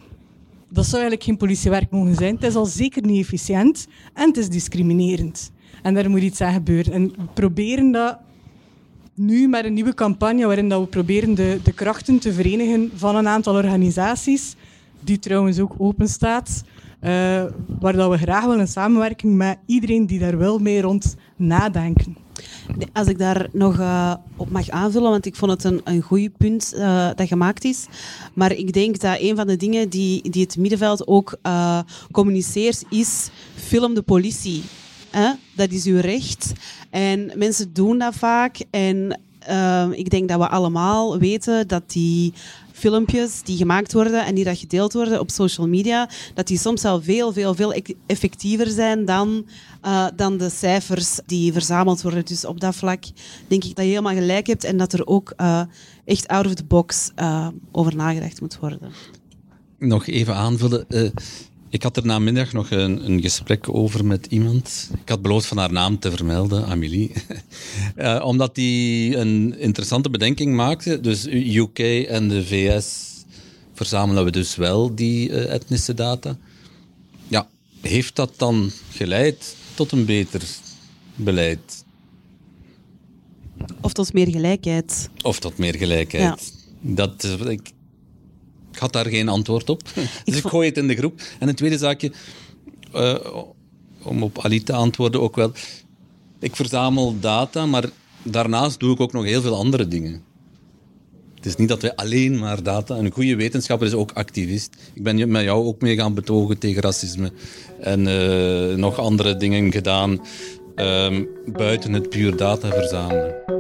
[0.69, 2.35] Dat zou eigenlijk geen politiewerk mogen zijn.
[2.35, 5.51] Het is al zeker niet efficiënt en het is discriminerend.
[5.83, 6.93] En daar moet iets aan gebeuren.
[6.93, 8.19] En we proberen dat
[9.17, 13.17] nu met een nieuwe campagne waarin dat we proberen de, de krachten te verenigen van
[13.17, 14.55] een aantal organisaties,
[15.01, 16.63] die trouwens ook open staat,
[17.03, 17.11] uh,
[17.81, 22.17] waar dat we graag willen een samenwerking met iedereen die daar wil mee rond nadenken.
[22.93, 26.37] Als ik daar nog uh, op mag aanvullen, want ik vond het een, een goed
[26.37, 27.87] punt uh, dat gemaakt is.
[28.35, 31.39] Maar ik denk dat een van de dingen die, die het middenveld ook
[32.11, 34.63] communiceert, is film de politie.
[35.55, 36.53] Dat is uw recht.
[36.91, 38.59] En mensen doen dat vaak.
[38.71, 42.33] En uh, ik denk dat we allemaal weten dat die
[42.73, 46.85] filmpjes die gemaakt worden en die dat gedeeld worden op social media, dat die soms
[46.85, 47.75] al veel, veel, veel
[48.07, 49.47] effectiever zijn dan,
[49.85, 52.25] uh, dan de cijfers die verzameld worden.
[52.25, 53.05] Dus op dat vlak
[53.47, 55.61] denk ik dat je helemaal gelijk hebt en dat er ook uh,
[56.05, 58.81] echt out of the box uh, over nagedacht moet worden.
[59.79, 60.87] Nog even aanvullen.
[61.69, 64.91] Ik had er namiddag nog een, een, gesprek over met iemand.
[65.03, 67.13] Ik had beloofd van haar naam te vermelden, Amélie.
[67.97, 71.01] uh, omdat die een interessante bedenking maakte.
[71.01, 73.15] Dus UK en de VS
[73.75, 76.37] verzamelen we dus wel die uh, etnische data.
[77.29, 77.49] Ja,
[77.81, 80.43] heeft dat dan geleid tot een beter
[81.15, 81.85] beleid?
[83.81, 85.09] Of tot meer gelijkheid.
[85.23, 86.53] Of tot meer gelijkheid.
[86.81, 86.95] Ja.
[86.95, 87.71] Dat, ik,
[88.77, 89.83] ik had daar geen antwoord op.
[90.25, 91.21] Dus ik, gooi het in de groep.
[91.39, 92.13] En een tweede zaakje,
[92.95, 93.15] uh,
[94.03, 95.53] om op Ali te antwoorden ook wel.
[96.41, 97.85] Ik verzamel data, maar
[98.23, 100.23] daarnaast doe ik ook nog heel veel andere dingen.
[101.35, 102.97] Het is niet dat wij alleen maar data...
[102.97, 104.77] Een goede wetenschapper is ook activist.
[104.95, 107.33] Ik ben met jou ook mee gaan betogen tegen racisme.
[107.81, 110.21] En uh, nog andere dingen gedaan
[110.77, 113.56] uh, buiten het puur data verzamelen.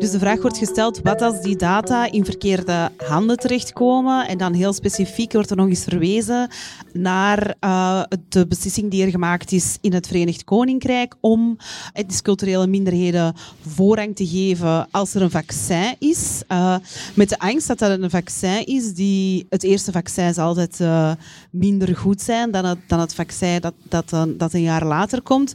[0.00, 4.28] Dus de vraag wordt gesteld, wat als die data in verkeerde handen terechtkomen?
[4.28, 6.48] En dan heel specifiek wordt er nog eens verwezen
[6.92, 11.56] naar uh, de beslissing die er gemaakt is in het Verenigd Koninkrijk om
[11.92, 13.34] etnisch-culturele minderheden
[13.66, 16.42] voorrang te geven als er een vaccin is.
[16.48, 16.76] Uh,
[17.14, 21.12] met de angst dat dat een vaccin is, die het eerste vaccin zal altijd uh,
[21.50, 25.54] minder goed zijn dan het, dan het vaccin dat, dat, dat een jaar later komt.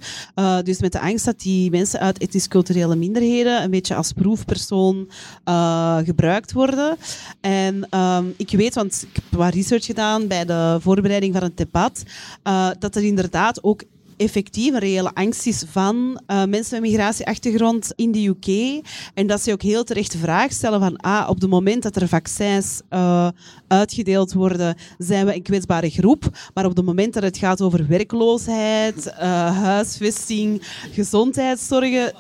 [0.64, 5.10] dus met de angst dat die mensen uit etnisch-culturele minderheden een beetje als proefpersoon
[5.46, 6.98] uh, gebruikt worden.
[7.42, 11.58] En um, ik weet, want ik heb wat research gedaan bij de voorbereiding van het
[11.58, 12.04] debat,
[12.44, 13.84] uh, dat er inderdaad ook
[14.18, 18.82] effectief reële angst is van uh, mensen met migratieachtergrond in de UK.
[19.14, 21.96] En dat ze ook heel terecht de vraag stellen van ah, op het moment dat
[21.96, 23.28] er vaccins uh,
[23.68, 26.30] uitgedeeld worden, zijn we een kwetsbare groep.
[26.54, 30.62] Maar op het moment dat het gaat over werkloosheid, uh, huisvesting,
[30.92, 32.14] gezondheidszorgen,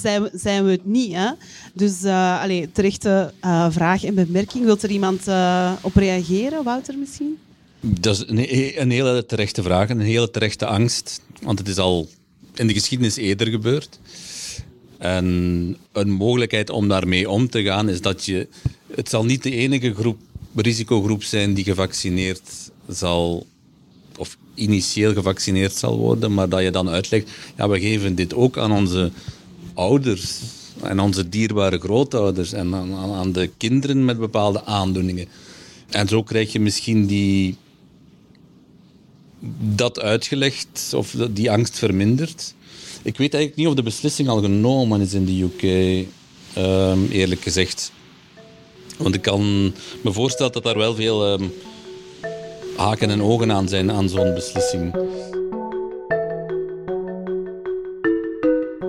[0.00, 1.14] zijn, zijn we het niet.
[1.14, 1.30] Hè?
[1.74, 3.32] Dus allee, terechte
[3.70, 4.64] vraag en bemerking.
[4.64, 5.20] Wilt er iemand
[5.80, 6.64] op reageren?
[6.64, 7.38] Wouter misschien?
[7.84, 8.24] Dat is
[8.76, 11.20] een, hele terechte vraag, een hele terechte angst.
[11.40, 12.08] Want het is al
[12.54, 13.98] in de geschiedenis eerder gebeurd.
[14.98, 18.48] En een mogelijkheid om daarmee om te gaan is dat je...
[18.94, 20.20] Het zal niet de enige groep,
[20.54, 23.46] risicogroep zijn die gevaccineerd zal...
[24.16, 27.30] Of initieel gevaccineerd zal worden, maar dat je dan uitlegt...
[27.56, 29.10] Ja, we geven dit ook aan onze
[29.74, 30.38] ouders
[30.82, 35.28] en onze dierbare grootouders en aan, aan de kinderen met bepaalde aandoeningen.
[35.88, 37.56] En zo krijg je misschien die
[39.58, 42.54] dat uitgelegd of die angst vermindert.
[43.02, 45.62] Ik weet eigenlijk niet of de beslissing al genomen is in de UK,
[46.54, 47.92] ehm, eerlijk gezegd.
[48.98, 49.72] Want ik kan
[50.02, 51.52] me voorstellen dat daar wel veel um,
[52.76, 54.92] haken en ogen aan zijn aan zo'n beslissing.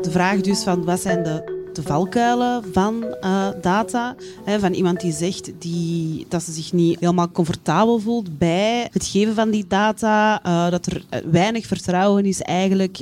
[0.01, 4.15] De vraag dus van wat zijn de de valkuilen van uh, data.
[4.43, 9.05] Hè, van iemand die zegt die, dat ze zich niet helemaal comfortabel voelt bij het
[9.05, 10.45] geven van die data.
[10.45, 12.99] Uh, dat er weinig vertrouwen is eigenlijk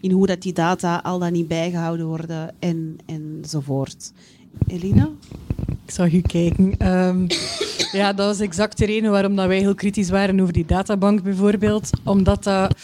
[0.00, 4.12] in hoe dat die data al dan niet bijgehouden worden en, enzovoort.
[4.66, 5.10] Elina?
[5.84, 6.92] Ik zag u kijken.
[6.92, 7.26] Um,
[7.92, 11.22] ja, dat was exact de reden waarom dat wij heel kritisch waren over die databank
[11.22, 11.90] bijvoorbeeld.
[12.04, 12.76] Omdat dat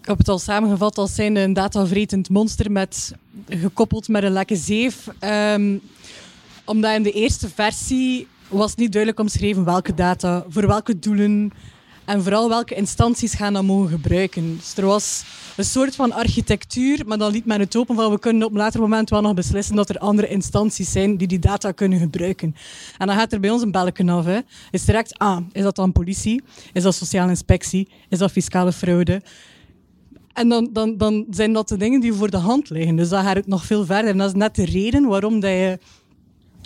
[0.00, 3.12] ik heb het al samengevat als zijnde een datavretend monster met,
[3.48, 5.08] gekoppeld met een lekke zeef.
[5.54, 5.80] Um,
[6.64, 11.52] omdat in de eerste versie was niet duidelijk omschreven welke data, voor welke doelen
[12.04, 14.56] en vooral welke instanties gaan dat mogen gebruiken.
[14.56, 15.24] Dus er was
[15.56, 18.58] een soort van architectuur, maar dan liet men het open van we kunnen op een
[18.58, 22.54] later moment wel nog beslissen dat er andere instanties zijn die die data kunnen gebruiken.
[22.98, 24.24] En dan gaat er bij ons een belletje af.
[24.24, 24.38] Hè.
[24.70, 26.42] Is direct, ah, is dat dan politie?
[26.72, 27.88] Is dat sociale inspectie?
[28.08, 29.22] Is dat fiscale fraude?
[30.32, 32.96] En dan, dan, dan zijn dat de dingen die voor de hand liggen.
[32.96, 34.10] Dus dan gaat het nog veel verder.
[34.10, 35.78] En dat is net de reden waarom, dat je,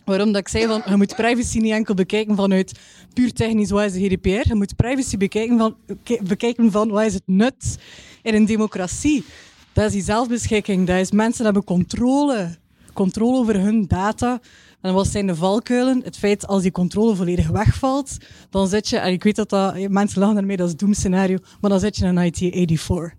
[0.05, 2.79] waarom dat ik zei van je moet privacy niet enkel bekijken vanuit
[3.12, 4.49] puur technisch wat is de GDPR.
[4.49, 5.77] Je moet privacy bekijken van,
[6.23, 7.79] bekijken van wat is het nut
[8.23, 9.25] in een democratie.
[9.73, 10.87] Dat is die zelfbeschikking.
[10.87, 12.57] Dat is mensen hebben controle.
[12.93, 14.41] Controle over hun data.
[14.81, 16.01] En wat zijn de valkuilen?
[16.05, 18.17] Het feit als die controle volledig wegvalt,
[18.51, 21.71] dan zit je, en ik weet dat, dat mensen lachen ermee, dat is doemscenario, maar
[21.71, 23.15] dan zit je in IT 84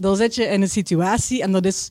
[0.00, 1.90] dan zit je in een situatie, en dat is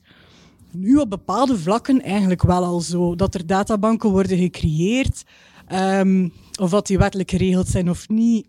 [0.70, 5.24] nu op bepaalde vlakken eigenlijk wel al zo, dat er databanken worden gecreëerd,
[5.72, 8.46] um, of dat die wettelijk geregeld zijn of niet.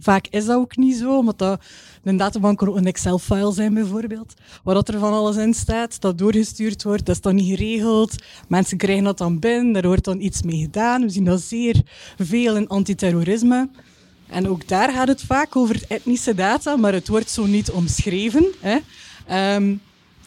[0.00, 1.64] Vaak is dat ook niet zo, omdat dat
[2.02, 6.82] een databank een Excel-file zijn bijvoorbeeld, waar dat er van alles in staat, dat doorgestuurd
[6.82, 8.14] wordt, dat is dan niet geregeld.
[8.48, 11.02] Mensen krijgen dat dan binnen, daar wordt dan iets mee gedaan.
[11.02, 11.82] We zien dat zeer
[12.16, 13.68] veel in antiterrorisme.
[14.32, 18.46] En ook daar gaat het vaak over etnische data, maar het wordt zo niet omschreven.
[18.60, 18.78] Hè.
[19.56, 19.80] Um,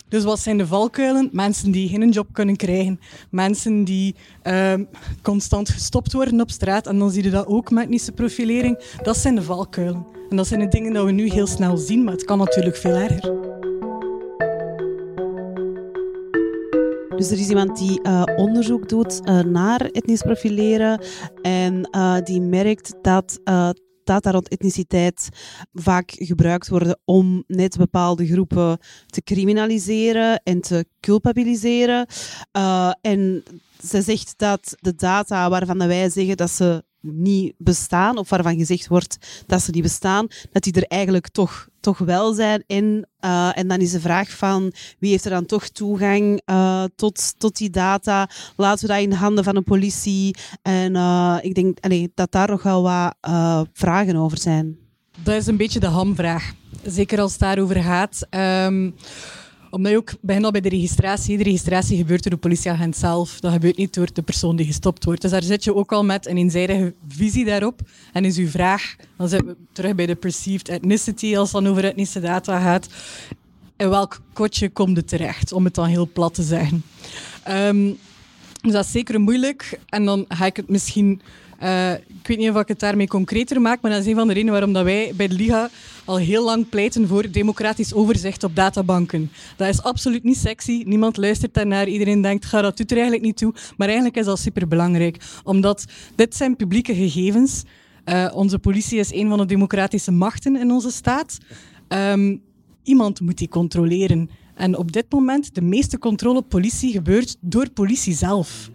[0.09, 1.29] dus wat zijn de valkuilen?
[1.31, 2.99] Mensen die geen job kunnen krijgen,
[3.29, 4.87] mensen die um,
[5.21, 6.87] constant gestopt worden op straat.
[6.87, 8.79] En dan zie je dat ook met etnische profilering.
[9.01, 10.05] Dat zijn de valkuilen.
[10.29, 12.75] En dat zijn de dingen die we nu heel snel zien, maar het kan natuurlijk
[12.75, 13.53] veel erger.
[17.15, 21.01] Dus er is iemand die uh, onderzoek doet uh, naar etnisch profileren
[21.41, 23.39] en uh, die merkt dat
[24.05, 25.29] data rond etniciteit
[25.73, 32.07] vaak gebruikt worden om net bepaalde groepen te criminaliseren en te culpabiliseren.
[32.57, 33.43] Uh, en
[33.87, 36.83] ze zegt dat de data waarvan wij zeggen dat ze
[37.13, 41.67] niet bestaan, of waarvan gezegd wordt dat ze niet bestaan, dat die er eigenlijk toch,
[41.79, 42.63] toch wel zijn.
[42.67, 46.83] En, uh, en dan is de vraag van wie heeft er dan toch toegang uh,
[46.95, 48.29] tot, tot die data?
[48.55, 50.35] Laten we dat in de handen van de politie?
[50.61, 53.15] En uh, ik denk allee, dat daar nog wel wat
[53.73, 54.77] vragen over zijn.
[55.23, 56.53] Dat is een beetje de hamvraag.
[56.83, 58.27] Zeker als het daarover gaat.
[58.29, 58.95] Um,
[59.75, 61.37] Omdat je ook begint bij de registratie.
[61.37, 63.39] De registratie gebeurt door de politieagent zelf.
[63.39, 65.21] Dat gebeurt niet door de persoon die gestopt wordt.
[65.21, 67.81] Dus daar zit je ook al met een eenzijdige visie daarop.
[68.13, 71.71] En is uw vraag, dan zijn we terug bij de perceived ethnicity, als het dan
[71.71, 72.87] over etnische data gaat.
[73.77, 76.83] In welk kotje komt het terecht, om het dan heel plat te zeggen.
[77.49, 77.97] Um,
[78.61, 79.79] dus dat is zeker moeilijk.
[79.89, 81.21] En dan ga ik het misschien
[81.63, 84.27] uh, ik weet niet of ik het daarmee concreter maak, maar dat is een van
[84.27, 85.69] de redenen waarom dat wij bij de Liga
[86.05, 89.31] al heel lang pleiten voor democratisch overzicht op databanken.
[89.55, 90.83] Dat is absoluut niet sexy.
[90.85, 91.87] Niemand luistert daarnaar.
[91.87, 93.53] Iedereen denkt, ga dat doet er eigenlijk niet toe.
[93.77, 95.17] Maar eigenlijk is dat superbelangrijk.
[95.43, 97.63] Omdat dit zijn publieke gegevens.
[98.05, 101.37] Uh, onze politie is een van de democratische machten in onze staat.
[101.87, 102.41] Um,
[102.83, 104.29] iemand moet die controleren.
[104.55, 108.69] En op dit moment, de meeste controle op politie gebeurt door politie zelf.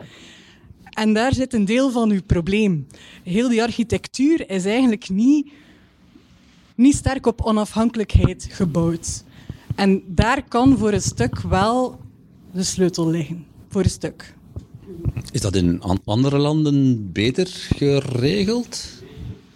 [0.91, 2.87] En daar zit een deel van uw probleem.
[3.23, 5.51] Heel die architectuur is eigenlijk niet,
[6.75, 9.25] niet sterk op onafhankelijkheid gebouwd.
[9.75, 11.99] En daar kan voor een stuk wel
[12.53, 13.47] de sleutel liggen.
[13.69, 14.35] Voor een stuk.
[15.33, 18.99] Is dat in andere landen beter geregeld?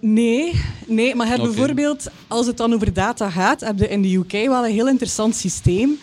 [0.01, 0.52] Nee,
[0.86, 1.39] nee maar okay.
[1.39, 4.89] bijvoorbeeld, als het dan over data gaat, heb je in de UK wel een heel
[4.89, 5.98] interessant systeem.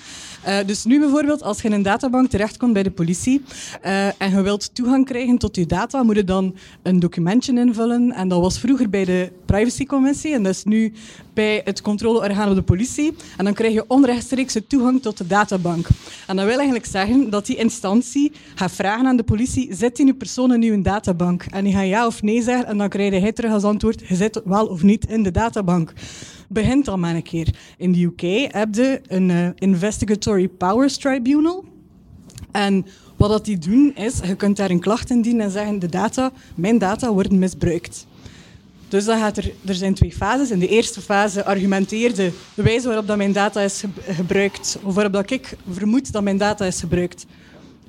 [0.47, 3.43] Uh, dus nu bijvoorbeeld, als je in een databank terechtkomt bij de politie
[3.85, 8.11] uh, en je wilt toegang krijgen tot je data, moet je dan een documentje invullen.
[8.11, 10.93] En dat was vroeger bij de privacycommissie en dat is nu
[11.33, 13.13] bij het controleorgaan op de politie.
[13.37, 15.87] En dan krijg je onrechtstreekse toegang tot de databank.
[16.27, 20.13] En dat wil eigenlijk zeggen dat die instantie gaat vragen aan de politie, zit die
[20.13, 21.45] persoon in uw databank?
[21.49, 24.15] En die gaat ja of nee zeggen en dan krijg hij terug als antwoord, je
[24.15, 25.93] zit wel of niet in de databank
[26.51, 27.47] begint al maar een keer.
[27.77, 31.65] In de UK heb je een uh, Investigatory Powers Tribunal.
[32.51, 32.85] En
[33.17, 36.31] wat dat die doen is, je kunt daar een klacht indienen en zeggen, de data,
[36.55, 38.07] mijn data worden misbruikt.
[38.87, 40.51] Dus dan gaat er, er zijn twee fases.
[40.51, 45.13] In de eerste fase argumenteerde de wijze waarop dat mijn data is gebruikt, of waarop
[45.13, 47.25] dat ik vermoed dat mijn data is gebruikt,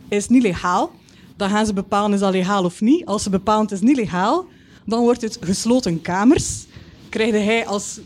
[0.09, 0.93] is niet legaal.
[1.37, 3.07] Dan gaan ze bepalen, is dat legaal of niet.
[3.07, 4.47] Als ze bepalen, het is niet legaal,
[4.87, 6.67] dan wordt het gesloten kamers.
[7.09, 8.01] Krijgt hij als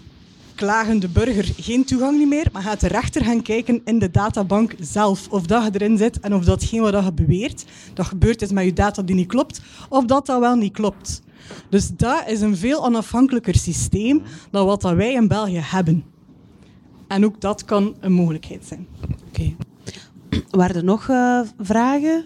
[0.57, 5.29] klagende burger geen toegang meer, maar gaat de rechter gaan kijken in de databank zelf
[5.29, 7.65] of dat je erin zit en of datgene wat je beweert,
[7.95, 11.23] dat gebeurd is met je data die niet klopt, of dat dat wel niet klopt.
[11.69, 16.05] Dus dat is een veel onafhankelijker systeem dan wat dat wij in België hebben.
[17.09, 18.87] En ook dat kan een mogelijkheid zijn.
[19.03, 19.15] Oké.
[19.29, 19.57] Okay.
[20.51, 22.25] Waren er nog uh, vragen?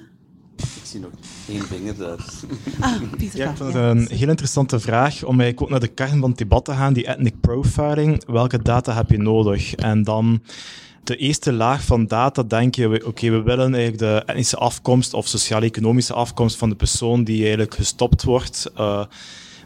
[0.57, 1.11] Ik zie nog
[2.81, 2.93] Ah,
[3.33, 6.39] ja, ik het een heel interessante vraag om eigenlijk ook naar de kern van het
[6.39, 8.25] debat te gaan, die ethnic profiling.
[8.27, 9.75] Welke data heb je nodig?
[9.75, 10.43] En dan
[11.05, 15.15] de eerste laag van data denk je, oké, okay, we willen eigenlijk de etnische afkomst
[15.15, 18.71] of sociaal-economische afkomst van de persoon die eigenlijk gestopt wordt.
[18.79, 19.05] Uh,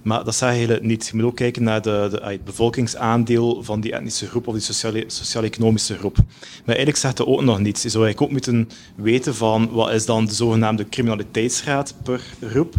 [0.04, 1.06] maar dat zeg je niet.
[1.06, 4.62] Je moet ook kijken naar de, de, het bevolkingsaandeel van die etnische groep of die
[5.06, 6.16] sociaal-economische groep.
[6.16, 7.82] Maar eigenlijk zegt dat ook nog niets.
[7.82, 12.74] Je zou eigenlijk ook moeten weten van wat is dan de zogenaamde criminaliteitsgraad per groep.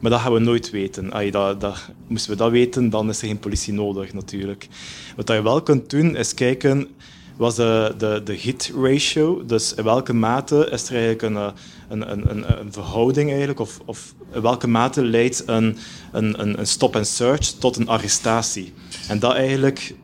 [0.00, 1.12] Maar dat gaan we nooit weten.
[1.12, 4.68] Ay, dat, dat, moesten we dat weten, dan is er geen politie nodig natuurlijk.
[5.16, 6.88] Wat je wel kunt doen, is kijken
[7.36, 9.44] was de, de, de hit ratio.
[9.44, 11.50] Dus in welke mate is er eigenlijk een, eh,
[11.88, 15.76] een, een, een verhouding eigenlijk, of, of in welke mate leidt een,
[16.12, 18.72] een, een stop and search tot een arrestatie.
[19.08, 19.94] En dat eigenlijk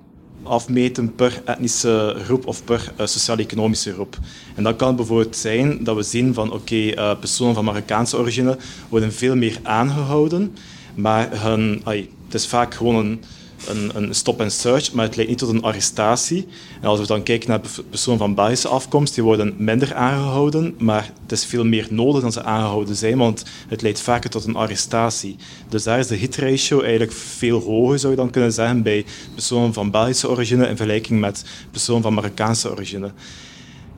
[0.43, 4.19] afmeten per etnische groep of per uh, sociaal-economische groep.
[4.55, 8.57] En dat kan bijvoorbeeld zijn dat we zien van oké, uh, personen van Marokkaanse origine
[8.89, 10.57] worden veel meer aangehouden,
[10.95, 13.23] maar hun, ay, het is vaak gewoon een
[13.67, 16.47] een, een stop and search, maar het leidt niet tot een arrestatie.
[16.81, 17.61] En als we dan kijken naar
[17.91, 22.33] personen van Belgische afkomst, die worden minder aangehouden, maar het is veel meer nodig dan
[22.33, 25.37] ze aangehouden zijn, want het leidt vaker tot een arrestatie.
[25.69, 29.05] Dus daar is de hit ratio eigenlijk veel hoger, zou je dan kunnen zeggen, bij
[29.35, 33.13] personen van Belgische origine in vergelijking met personen van Marokkaanse origine.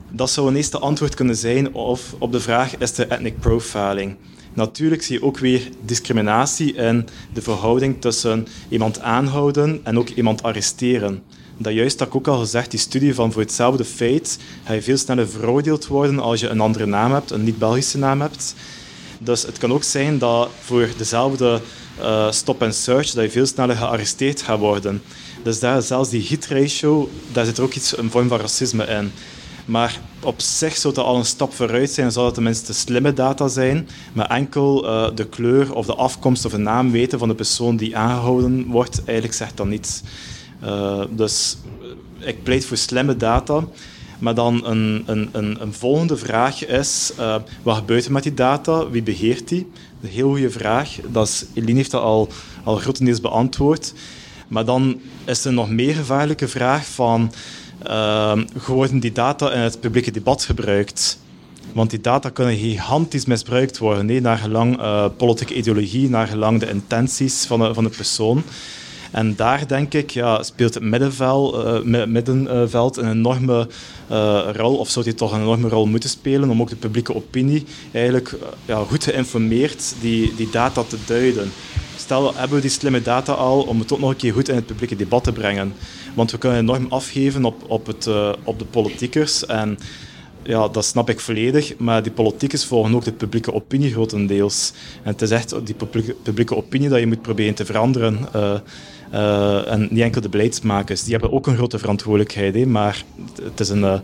[0.09, 4.15] Dat zou een eerste antwoord kunnen zijn op de vraag, is de ethnic profiling?
[4.53, 10.43] Natuurlijk zie je ook weer discriminatie in de verhouding tussen iemand aanhouden en ook iemand
[10.43, 11.23] arresteren.
[11.57, 14.81] Dat juist dat ik ook al gezegd, die studie van voor hetzelfde feit ga je
[14.81, 18.55] veel sneller veroordeeld worden als je een andere naam hebt, een niet-Belgische naam hebt.
[19.19, 21.61] Dus het kan ook zijn dat voor dezelfde
[21.99, 25.01] uh, stop and search dat je veel sneller gearresteerd gaat worden.
[25.43, 29.11] Dus daar zelfs die hit ratio, daar zit ook iets, een vorm van racisme in.
[29.65, 32.05] Maar op zich zou dat al een stap vooruit zijn.
[32.05, 33.87] Dan zou het tenminste slimme data zijn.
[34.13, 37.77] Maar enkel uh, de kleur of de afkomst of de naam weten van de persoon
[37.77, 40.01] die aangehouden wordt, eigenlijk zegt dat niets.
[40.63, 41.57] Uh, dus
[42.19, 43.63] eh, ik pleit voor slimme data.
[44.19, 48.33] Maar dan een, een, een, een volgende vraag is, uh, wat gebeurt er met die
[48.33, 48.89] data?
[48.89, 49.71] Wie beheert die?
[50.01, 50.95] Een heel goede vraag.
[51.11, 52.29] Dat is, Eline heeft dat al,
[52.63, 53.93] al grotendeels beantwoord.
[54.47, 57.31] Maar dan is er nog meer gevaarlijke vraag van
[57.87, 58.37] uh,
[58.67, 61.19] worden die data in het publieke debat gebruikt.
[61.73, 66.59] Want die data kunnen gigantisch misbruikt worden, nee, naar gelang uh, politieke ideologie, naar gelang
[66.59, 68.43] de intenties van de, van de persoon.
[69.11, 73.67] En daar denk ik ja, speelt het middenveld, uh, middenveld een enorme
[74.11, 77.15] uh, rol, of zou die toch een enorme rol moeten spelen om ook de publieke
[77.15, 78.35] opinie eigenlijk
[78.65, 81.51] ja, goed geïnformeerd die, die data te duiden.
[82.03, 84.55] Stel, hebben we die slimme data al om het ook nog een keer goed in
[84.55, 85.73] het publieke debat te brengen?
[86.15, 88.07] Want we kunnen enorm afgeven op, op, het,
[88.43, 89.77] op de politiekers en
[90.41, 94.73] ja, dat snap ik volledig, maar die politiekers volgen ook de publieke opinie grotendeels.
[95.03, 98.19] En het is echt die publieke, publieke opinie dat je moet proberen te veranderen.
[98.35, 98.59] Uh,
[99.13, 101.03] uh, en niet enkel de beleidsmakers.
[101.03, 103.03] Die hebben ook een grote verantwoordelijkheid, maar
[103.41, 104.01] het is een,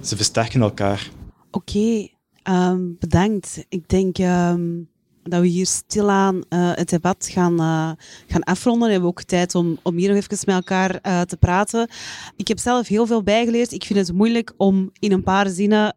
[0.00, 1.10] ze versterken elkaar.
[1.50, 2.08] Oké,
[2.50, 3.64] um, bedankt.
[3.68, 4.89] Ik denk um,
[5.22, 6.40] dat we hier stilaan uh,
[6.74, 7.90] het debat gaan, uh,
[8.26, 8.86] gaan afronden.
[8.86, 11.88] We hebben ook tijd om, om hier nog even met elkaar uh, te praten.
[12.36, 13.72] Ik heb zelf heel veel bijgeleerd.
[13.72, 15.94] Ik vind het moeilijk om in een paar zinnen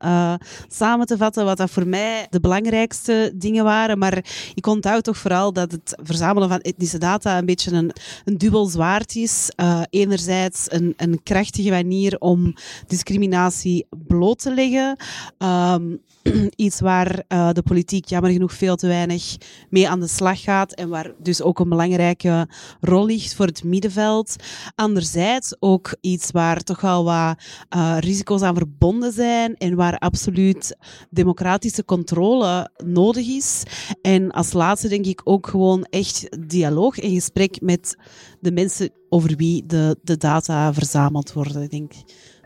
[0.68, 3.98] samen te vatten wat dat voor mij de belangrijkste dingen waren.
[3.98, 7.92] Maar ik onthoud toch vooral dat het verzamelen van etnische data een beetje een,
[8.26, 9.52] een dubbel zwaard is.
[9.90, 12.54] enerzijds een, een krachtige manier om
[12.88, 14.98] discriminatie bloot te leggen.
[15.38, 16.02] Um,
[16.56, 19.36] iets waar uh, de politiek jammer genoeg veel te weinig
[19.70, 22.48] mee aan de slag gaat en waar dus ook een belangrijke
[22.82, 24.36] rol ligt voor het middenveld.
[24.76, 27.38] Anderzijds ook iets waar toch wel wat
[27.76, 30.78] uh, risico's aan verbonden zijn en waar absoluut
[31.10, 33.64] democratische controle nodig is.
[34.02, 37.98] En als laatste denk ik ook gewoon echt dialoog en gesprek met
[38.40, 41.62] de mensen over wie de, de data verzameld worden.
[41.62, 41.94] Ik denk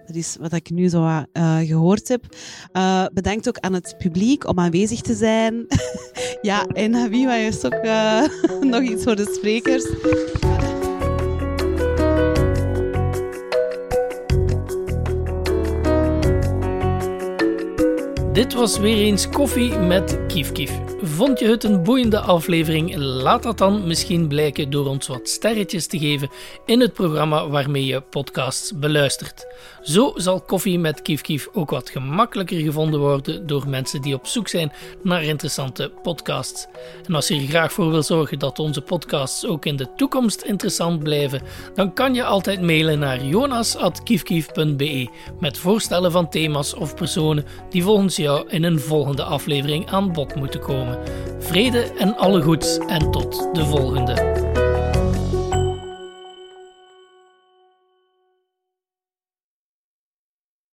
[0.07, 1.23] dat is wat ik nu zo uh,
[1.57, 2.23] gehoord heb.
[2.73, 5.65] Uh, bedankt ook aan het publiek om aanwezig te zijn.
[6.41, 8.23] ja, en wie is ook uh,
[8.73, 9.85] nog iets voor de sprekers.
[18.34, 20.71] Dit was weer eens koffie met Kief Kief.
[21.01, 22.95] Vond je het een boeiende aflevering?
[22.95, 26.29] Laat dat dan misschien blijken door ons wat sterretjes te geven
[26.65, 29.47] in het programma waarmee je podcasts beluistert.
[29.88, 34.47] Zo zal koffie met Kief ook wat gemakkelijker gevonden worden door mensen die op zoek
[34.47, 34.72] zijn
[35.03, 36.68] naar interessante podcasts.
[37.05, 40.41] En als je er graag voor wil zorgen dat onze podcasts ook in de toekomst
[40.41, 41.41] interessant blijven,
[41.76, 45.09] dan kan je altijd mailen naar jonas.kiefkief.be
[45.39, 50.35] met voorstellen van thema's of personen die volgens jou in een volgende aflevering aan bod
[50.35, 50.99] moeten komen.
[51.39, 54.47] Vrede en alle goeds en tot de volgende.